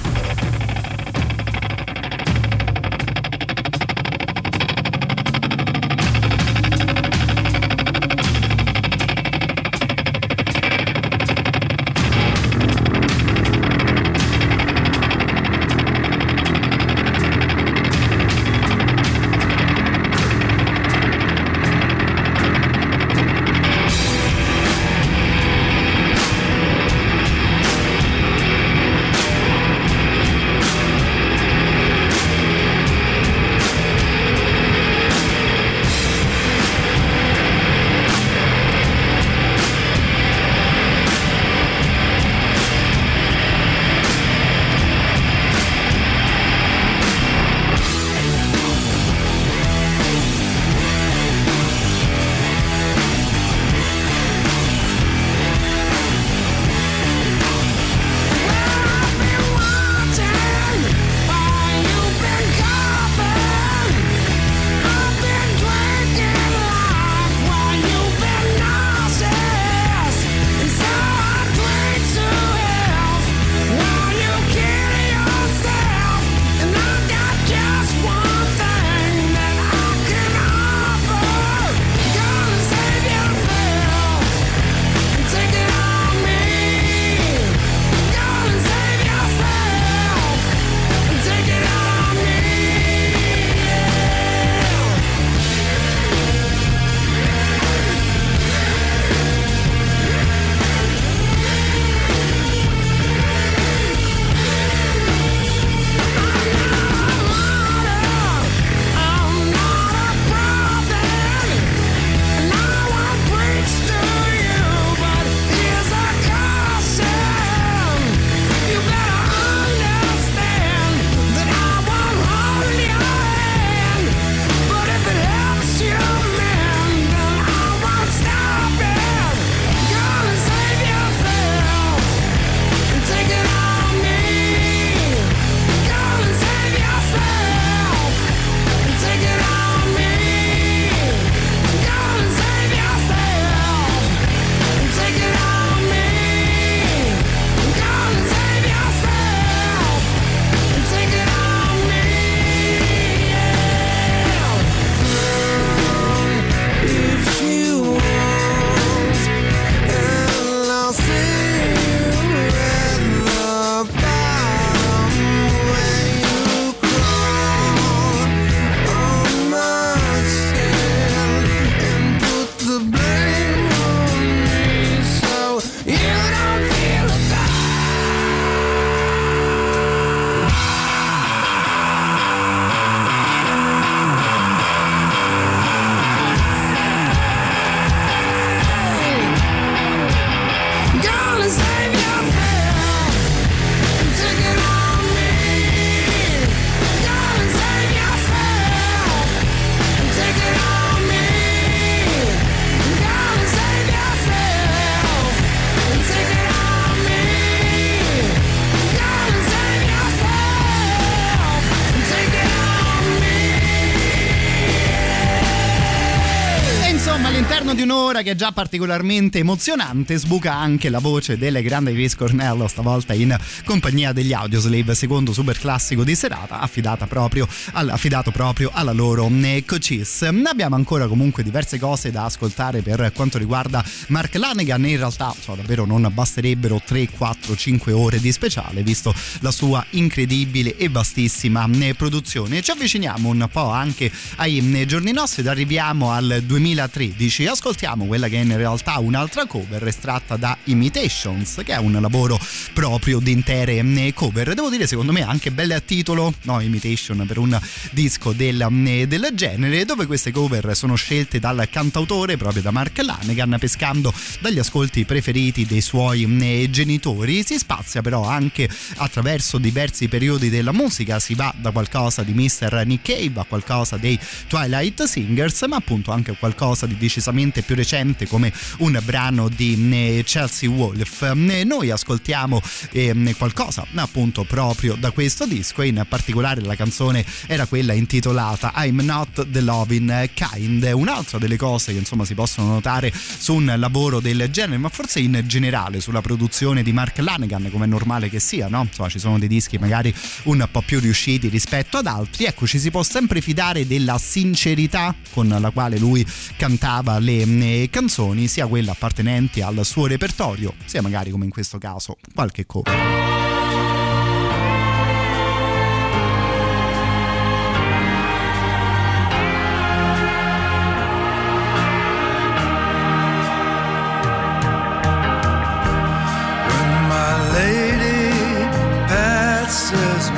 Che 218.22 218.30
è 218.30 218.34
già 218.36 218.52
particolarmente 218.52 219.40
emozionante 219.40 220.16
sbuca 220.16 220.54
anche 220.54 220.88
la 220.88 221.00
voce 221.00 221.36
del 221.36 221.60
grande 221.62 221.92
Chris 221.92 222.14
Cornello, 222.14 222.68
stavolta 222.68 223.12
in 223.12 223.36
compagnia 223.64 224.12
degli 224.12 224.32
Audioslave, 224.32 224.94
secondo 224.94 225.32
super 225.32 225.58
classico 225.58 226.04
di 226.04 226.14
serata, 226.14 226.60
affidata 226.60 227.06
proprio 227.06 227.46
al, 227.72 227.88
affidato 227.88 228.30
proprio 228.30 228.70
alla 228.72 228.92
loro 228.92 229.28
cocis. 229.66 230.22
Abbiamo 230.44 230.76
ancora 230.76 231.08
comunque 231.08 231.42
diverse 231.42 231.78
cose 231.78 232.10
da 232.10 232.24
ascoltare 232.24 232.80
per 232.80 233.12
quanto 233.12 233.38
riguarda 233.38 233.84
Mark 234.08 234.34
Lanegan, 234.36 234.86
in 234.86 234.96
realtà 234.96 235.34
so, 235.38 235.54
davvero 235.54 235.84
non 235.84 236.08
basterebbero 236.12 236.80
3, 236.84 237.08
4, 237.10 237.56
5 237.56 237.92
ore 237.92 238.20
di 238.20 238.30
speciale, 238.30 238.82
visto 238.82 239.12
la 239.40 239.50
sua 239.50 239.84
incredibile 239.90 240.76
e 240.76 240.88
vastissima 240.88 241.68
eh, 241.80 241.94
produzione. 241.94 242.62
Ci 242.62 242.70
avviciniamo 242.70 243.28
un 243.28 243.48
po' 243.50 243.70
anche 243.70 244.10
ai 244.36 244.80
eh, 244.80 244.86
giorni 244.86 245.12
nostri 245.12 245.42
ed 245.42 245.48
arriviamo 245.48 246.12
al 246.12 246.42
2013 246.46 247.30
amici, 247.32 247.46
ascoltiamo 247.46 248.04
quella 248.12 248.28
che 248.28 248.36
è 248.36 248.44
in 248.44 248.54
realtà 248.58 248.98
un'altra 248.98 249.46
cover 249.46 249.86
estratta 249.86 250.36
da 250.36 250.54
Imitations, 250.64 251.62
che 251.64 251.72
è 251.72 251.78
un 251.78 251.98
lavoro 251.98 252.38
proprio 252.74 253.20
di 253.20 253.30
intere 253.30 253.78
eh, 253.78 254.12
cover. 254.12 254.52
Devo 254.52 254.68
dire, 254.68 254.86
secondo 254.86 255.12
me, 255.12 255.22
anche 255.22 255.50
bel 255.50 255.82
titolo, 255.86 256.34
no? 256.42 256.60
Imitation 256.60 257.24
per 257.26 257.38
un 257.38 257.58
disco 257.90 258.34
del, 258.34 258.60
eh, 258.84 259.06
del 259.06 259.30
genere, 259.32 259.86
dove 259.86 260.04
queste 260.04 260.30
cover 260.30 260.76
sono 260.76 260.94
scelte 260.94 261.38
dal 261.38 261.66
cantautore, 261.70 262.36
proprio 262.36 262.60
da 262.60 262.70
Mark 262.70 263.00
Lanegan, 263.00 263.56
pescando 263.58 264.12
dagli 264.40 264.58
ascolti 264.58 265.06
preferiti 265.06 265.64
dei 265.64 265.80
suoi 265.80 266.24
eh, 266.38 266.68
genitori. 266.68 267.42
Si 267.42 267.56
spazia 267.56 268.02
però 268.02 268.26
anche 268.26 268.68
attraverso 268.96 269.56
diversi 269.56 270.08
periodi 270.08 270.50
della 270.50 270.72
musica, 270.72 271.18
si 271.18 271.32
va 271.32 271.50
da 271.56 271.70
qualcosa 271.70 272.22
di 272.22 272.34
Mr. 272.34 272.82
Nick 272.84 273.06
Cave 273.06 273.40
a 273.40 273.44
qualcosa 273.44 273.96
dei 273.96 274.20
Twilight 274.48 275.04
Singers, 275.04 275.62
ma 275.62 275.76
appunto 275.76 276.10
anche 276.10 276.36
qualcosa 276.36 276.84
di 276.84 276.98
decisamente 276.98 277.62
più 277.62 277.74
recente 277.74 278.00
come 278.28 278.52
un 278.78 279.00
brano 279.04 279.48
di 279.48 279.88
eh, 279.92 280.22
Chelsea 280.24 280.68
Wolf. 280.68 281.22
Eh, 281.22 281.64
noi 281.64 281.90
ascoltiamo 281.90 282.60
eh, 282.90 283.34
qualcosa 283.38 283.86
appunto 283.94 284.44
proprio 284.44 284.94
da 284.94 285.10
questo 285.10 285.46
disco 285.46 285.82
in 285.82 286.04
particolare 286.08 286.60
la 286.60 286.76
canzone 286.76 287.24
era 287.46 287.66
quella 287.66 287.92
intitolata 287.92 288.72
I'm 288.76 289.00
Not 289.00 289.48
the 289.48 289.60
Loving 289.60 290.30
Kind, 290.34 290.90
un'altra 290.92 291.38
delle 291.38 291.56
cose 291.56 291.92
che 291.92 291.98
insomma 291.98 292.24
si 292.24 292.34
possono 292.34 292.68
notare 292.68 293.12
su 293.12 293.54
un 293.54 293.72
lavoro 293.76 294.20
del 294.20 294.48
genere, 294.50 294.78
ma 294.78 294.88
forse 294.88 295.20
in 295.20 295.42
generale 295.46 296.00
sulla 296.00 296.20
produzione 296.20 296.82
di 296.82 296.92
Mark 296.92 297.18
Lanegan, 297.18 297.68
come 297.70 297.84
è 297.84 297.88
normale 297.88 298.28
che 298.28 298.40
sia, 298.40 298.68
no? 298.68 298.82
Insomma, 298.82 299.08
ci 299.08 299.18
sono 299.18 299.38
dei 299.38 299.48
dischi 299.48 299.78
magari 299.78 300.14
un 300.44 300.66
po' 300.70 300.82
più 300.82 301.00
riusciti 301.00 301.48
rispetto 301.48 301.98
ad 301.98 302.06
altri. 302.06 302.44
Ecco, 302.44 302.66
ci 302.66 302.78
si 302.78 302.90
può 302.90 303.02
sempre 303.02 303.40
fidare 303.40 303.86
della 303.86 304.18
sincerità 304.18 305.14
con 305.30 305.48
la 305.48 305.70
quale 305.70 305.98
lui 305.98 306.26
cantava 306.56 307.18
le 307.18 307.42
eh, 307.42 307.88
canzoni, 307.92 308.48
sia 308.48 308.66
quelle 308.66 308.90
appartenenti 308.90 309.60
al 309.60 309.84
suo 309.84 310.06
repertorio, 310.06 310.74
sia 310.86 311.02
magari 311.02 311.30
come 311.30 311.44
in 311.44 311.50
questo 311.50 311.76
caso 311.76 312.16
qualche 312.34 312.64
cover. 312.64 313.20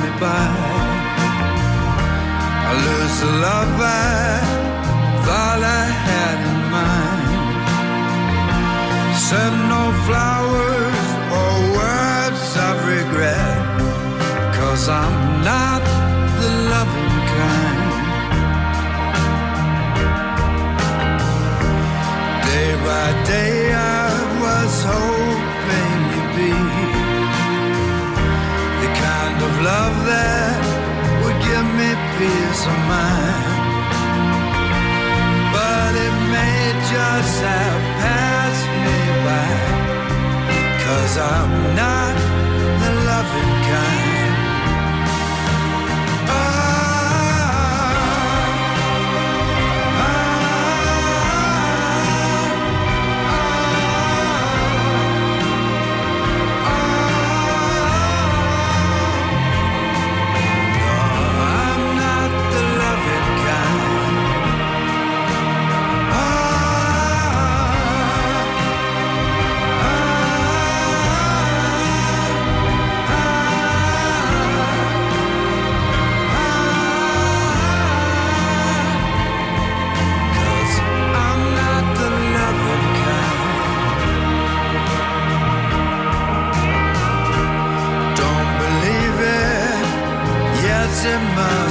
Me 0.01 0.09
by, 0.19 0.27
I 2.67 2.73
lose 2.83 3.19
the 3.19 3.31
love 3.39 3.79
I 3.79 4.41
thought 5.23 5.63
I 5.63 5.85
had. 6.05 6.44
Send 9.29 9.57
no 9.69 9.83
flowers 10.05 11.01
or 11.39 11.53
words 11.79 12.49
of 12.67 12.75
regret, 12.93 13.57
cause 14.53 14.87
I'm 14.87 15.41
not 15.43 15.81
the 16.39 16.51
loving 16.73 17.17
kind. 17.33 17.81
Day 22.49 22.71
by 22.85 23.07
day 23.25 23.73
I 23.73 24.09
was 24.45 24.73
hoping 24.93 25.97
you'd 26.11 26.33
be 26.41 26.55
the 28.83 28.91
kind 29.05 29.37
of 29.47 29.53
love 29.71 29.95
that 30.13 30.61
would 31.21 31.39
give 31.49 31.67
me 31.79 31.89
peace 32.19 32.63
of 32.73 32.79
mind. 32.93 33.47
But 35.55 35.91
it 36.07 36.15
may 36.35 36.57
just 36.93 37.35
have 37.41 37.81
passed 38.03 38.69
me 38.85 38.94
cause 40.85 41.17
I'm 41.17 41.75
not 41.75 42.15
the 42.81 42.91
loving 43.09 43.53
kind. 43.69 44.04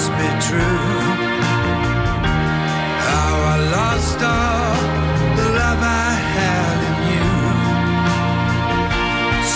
Must 0.05 0.19
be 0.19 0.31
true. 0.49 0.91
How 3.09 3.35
I 3.53 3.59
lost 3.79 4.19
all 4.23 4.77
the 5.39 5.47
love 5.61 5.81
I 5.81 6.13
had 6.37 6.77
in 6.91 6.99
you. 7.15 7.31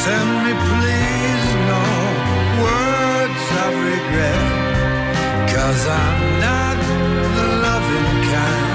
Send 0.02 0.30
me, 0.44 0.52
please, 0.68 1.46
no 1.72 1.84
words 2.64 3.44
of 3.64 3.72
regret. 3.90 4.48
Cause 5.52 5.82
I'm 5.86 6.20
not 6.40 6.76
the 7.36 7.46
loving 7.64 8.10
kind. 8.32 8.67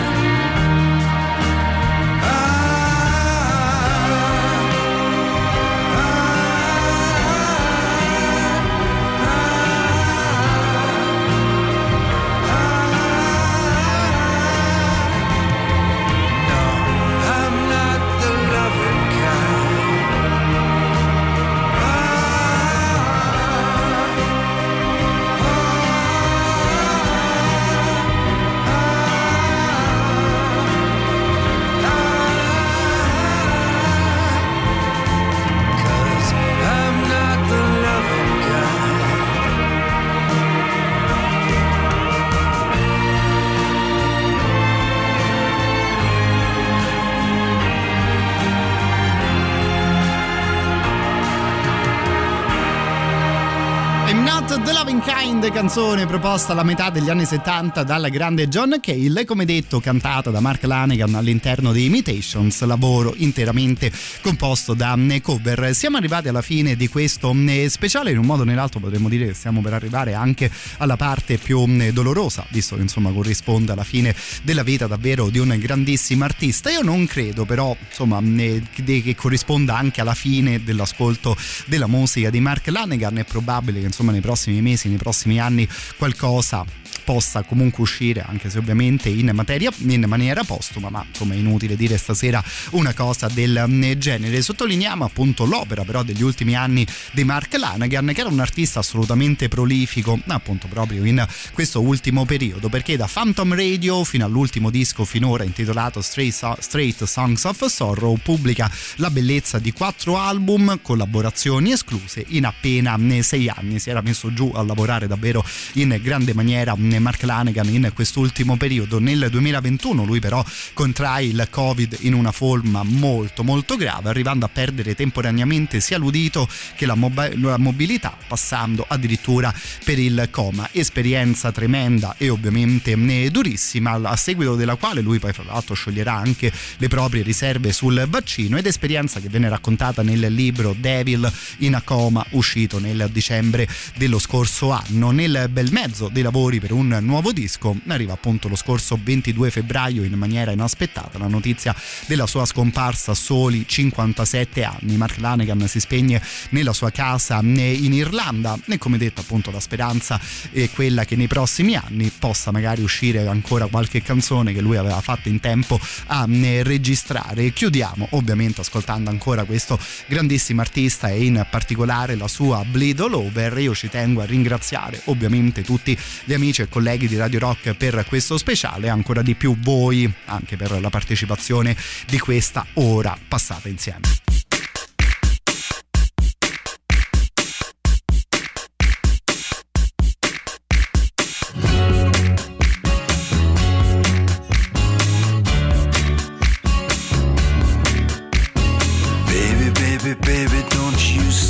Canzone 55.64 56.05
proposta 56.05 56.51
alla 56.51 56.64
metà 56.64 56.89
degli 56.89 57.09
anni 57.09 57.24
70 57.24 57.84
dal 57.84 58.09
grande 58.09 58.49
John 58.49 58.82
Cale, 58.82 59.24
come 59.24 59.45
detto 59.45 59.80
cantata 59.80 60.30
da 60.30 60.41
Mark 60.41 60.64
Lanegan 60.64 61.16
all'interno 61.16 61.72
di 61.72 61.86
Imitations, 61.86 62.61
lavoro 62.66 63.14
interamente 63.16 63.89
composto 64.22 64.74
da 64.74 64.99
cover. 65.22 65.74
Siamo 65.74 65.95
arrivati 65.95 66.28
alla 66.28 66.41
fine 66.41 66.76
di 66.76 66.89
questo 66.89 67.34
speciale, 67.70 68.11
in 68.11 68.18
un 68.18 68.26
modo 68.26 68.41
o 68.41 68.45
nell'altro 68.45 68.82
potremmo 68.82 69.07
dire 69.07 69.28
che 69.28 69.34
stiamo 69.34 69.61
per 69.61 69.72
arrivare 69.72 70.14
anche 70.14 70.51
alla 70.80 70.97
parte 70.97 71.38
più 71.38 71.66
dolorosa, 71.93 72.45
visto 72.49 72.76
che 72.76 72.82
insomma 72.82 73.11
corrisponde 73.11 73.72
alla 73.72 73.86
fine 73.86 74.14
della 74.41 74.64
vita 74.64 74.86
davvero 74.86 75.30
di 75.30 75.39
un 75.39 75.55
grandissimo 75.57 76.26
artista. 76.26 76.72
Io 76.72 76.82
non 76.82 77.05
credo 77.05 77.45
però 77.45 77.74
insomma 77.88 78.22
che 78.22 79.16
corrisponda 79.16 79.78
anche 79.78 80.01
alla 80.01 80.14
fine 80.14 80.61
dell'ascolto 80.61 81.38
della 81.68 81.88
musica 81.88 82.30
di 82.30 82.41
Mark 82.41 82.68
Lanegan, 82.68 83.20
è 83.20 83.24
probabile 83.24 83.80
che 83.80 83.86
insomma 83.86 84.11
nei 84.11 84.20
prossimi 84.20 84.59
mesi, 84.59 84.89
nei 84.89 84.97
prossimi 84.97 85.39
anni 85.39 85.51
qualcosa 85.97 86.66
possa 87.04 87.43
comunque 87.43 87.84
uscire 87.84 88.24
anche 88.28 88.49
se 88.49 88.58
ovviamente 88.58 89.10
in, 89.10 89.32
materia, 89.34 89.72
in 89.80 90.06
maniera 90.08 90.43
postuma 90.43 90.89
ma 90.89 91.06
insomma 91.08 91.34
è 91.34 91.38
inutile 91.38 91.76
dire 91.76 91.97
stasera 91.97 92.43
una 92.72 92.93
cosa 92.93 93.28
del 93.28 93.95
genere. 93.97 94.41
Sottolineiamo 94.41 95.06
appunto 95.06 95.45
l'opera 95.45 95.84
però 95.84 96.04
degli 96.04 96.22
ultimi 96.22 96.56
anni 96.56 96.86
di 97.12 97.24
Mark 97.24 97.56
Lanagan 97.56 98.12
che 98.14 98.22
era 98.22 98.30
un 98.30 98.39
artista 98.39 98.80
assolutamente 98.80 99.47
prolifico 99.47 100.20
appunto 100.28 100.68
proprio 100.68 101.06
in 101.06 101.26
questo 101.54 101.82
ultimo 101.82 102.26
periodo 102.26 102.70
perché 102.70 102.97
da 102.97 103.10
Phantom 103.12 103.56
Radio 103.56 104.04
fino 104.04 104.26
all'ultimo 104.26 104.70
disco 104.70 105.06
finora 105.06 105.43
intitolato 105.43 106.01
Straight, 106.01 106.60
Straight 106.60 107.04
Songs 107.04 107.43
of 107.43 107.66
Sorrow 107.66 108.18
pubblica 108.18 108.70
la 108.97 109.10
bellezza 109.10 109.60
di 109.60 109.72
quattro 109.72 110.18
album 110.18 110.80
collaborazioni 110.82 111.72
escluse 111.72 112.24
in 112.30 112.45
appena 112.45 112.97
sei 113.22 113.49
anni. 113.49 113.80
Si 113.80 113.89
era 113.89 114.01
messo 114.01 114.34
giù 114.34 114.51
a 114.54 114.64
lavorare 114.64 115.08
davvero 115.08 115.43
in 115.74 115.99
grande 116.01 116.34
maniera 116.34 116.76
Mark 117.00 117.24
Lanegan 117.24 117.68
in 117.70 117.91
quest'ultimo 117.94 118.58
periodo. 118.58 119.00
Nel 119.00 119.28
2021 119.30 120.04
lui 120.04 120.20
però 120.20 120.44
contrae 120.74 121.26
il 121.26 121.48
Covid 121.50 121.98
in 122.02 122.14
una 122.14 122.32
forma 122.32 122.84
molto 122.84 123.44
molto 123.44 123.76
grave, 123.76 124.10
arrivando 124.10 124.46
a 124.46 124.50
perdere 124.50 124.96
temporaneamente 124.96 125.80
sia 125.80 125.98
l'udito 125.98 126.48
che 126.76 126.86
la, 126.86 126.96
mob- 126.96 127.34
la 127.36 127.58
mobilità, 127.58 128.18
passando 128.28 128.86
addirittura 128.88 129.54
per 129.84 130.00
il 130.00 130.28
coma. 130.32 130.70
Esperienza 130.72 131.52
tremenda 131.52 132.16
e 132.18 132.30
ovviamente 132.30 132.96
durissima, 133.32 134.00
a 134.04 134.16
seguito 134.16 134.56
della 134.56 134.76
quale 134.76 135.02
lui 135.02 135.20
poi 135.20 135.34
fra 135.34 135.44
l'altro 135.44 135.76
scioglierà 135.76 136.14
anche 136.14 136.52
le 136.78 136.88
proprie 136.88 137.24
riserve 137.24 137.72
sul 137.72 138.06
vaccino 138.08 138.58
ed 138.58 138.66
esperienza 138.66 139.20
che 139.20 139.30
viene 139.30 139.50
raccontata 139.50 140.02
nel 140.02 140.32
libro 140.34 140.76
Devil 140.78 141.32
in 141.60 141.76
a 141.76 141.82
coma 141.82 142.26
uscito 142.32 142.80
nel 142.80 143.10
dicembre 143.12 143.68
dello 143.96 144.20
scorso 144.20 144.72
anno. 144.72 145.12
Nel 145.12 145.50
bel 145.52 145.72
mezzo 145.72 146.10
dei 146.10 146.24
lavori 146.24 146.60
per 146.60 146.72
un 146.72 146.82
nuovo 147.01 147.31
disco. 147.31 147.75
Arriva 147.88 148.13
appunto 148.13 148.47
lo 148.47 148.55
scorso 148.55 148.99
22 149.01 149.51
febbraio 149.51 150.03
in 150.03 150.13
maniera 150.13 150.51
inaspettata 150.51 151.17
la 151.17 151.27
notizia 151.27 151.75
della 152.07 152.27
sua 152.27 152.45
scomparsa 152.45 153.11
a 153.11 153.15
soli 153.15 153.65
57 153.67 154.63
anni. 154.63 154.97
Mark 154.97 155.17
Lanegan 155.19 155.67
si 155.67 155.79
spegne 155.79 156.21
nella 156.49 156.73
sua 156.73 156.91
casa 156.91 157.39
in 157.41 157.93
Irlanda 157.93 158.57
e 158.67 158.77
come 158.77 158.97
detto 158.97 159.21
appunto 159.21 159.51
la 159.51 159.59
speranza 159.59 160.19
è 160.51 160.69
quella 160.71 161.05
che 161.05 161.15
nei 161.15 161.27
prossimi 161.27 161.75
anni 161.75 162.11
possa 162.17 162.51
magari 162.51 162.81
uscire 162.81 163.27
ancora 163.27 163.67
qualche 163.67 164.01
canzone 164.01 164.53
che 164.53 164.61
lui 164.61 164.77
aveva 164.77 165.01
fatto 165.01 165.29
in 165.29 165.39
tempo 165.39 165.79
a 166.07 166.25
registrare. 166.27 167.51
Chiudiamo 167.51 168.07
ovviamente 168.11 168.61
ascoltando 168.61 169.09
ancora 169.09 169.43
questo 169.43 169.79
grandissimo 170.07 170.61
artista 170.61 171.09
e 171.09 171.23
in 171.23 171.45
particolare 171.49 172.15
la 172.15 172.27
sua 172.27 172.63
Bleed 172.63 172.99
All 172.99 173.13
Over. 173.13 173.57
Io 173.57 173.73
ci 173.75 173.89
tengo 173.89 174.21
a 174.21 174.25
ringraziare 174.25 175.01
ovviamente 175.05 175.61
tutti 175.61 175.97
gli 176.23 176.34
amici 176.34 176.61
e 176.61 176.67
colleghi 176.74 177.07
di 177.07 177.17
Radio 177.17 177.38
Rock 177.38 177.76
per 177.76 178.03
questo 178.07 178.36
speciale 178.36 178.89
ancora 178.89 179.21
di 179.21 179.36
più 179.36 179.55
voi 179.59 180.11
anche 180.26 180.57
per 180.57 180.82
la 180.82 180.89
partecipazione 180.89 181.78
di 182.07 182.17
questa 182.17 182.65
ora 182.74 183.15
passata 183.28 183.69
insieme. 183.69 184.01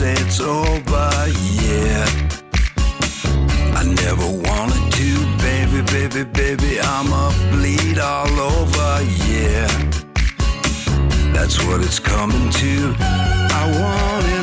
It's 0.05 0.41
over, 0.41 1.11
yeah. 1.61 2.05
I 3.73 3.83
never 3.85 4.27
wanted 4.27 4.91
to, 4.91 5.12
baby, 5.93 6.23
baby, 6.23 6.79
I'ma 6.79 7.31
bleed 7.51 7.99
all 7.99 8.39
over, 8.39 9.03
yeah. 9.29 9.67
That's 11.31 11.63
what 11.65 11.81
it's 11.81 11.99
coming 11.99 12.49
to. 12.49 12.95
I 12.99 13.63
want 13.79 14.25
it, 14.25 14.42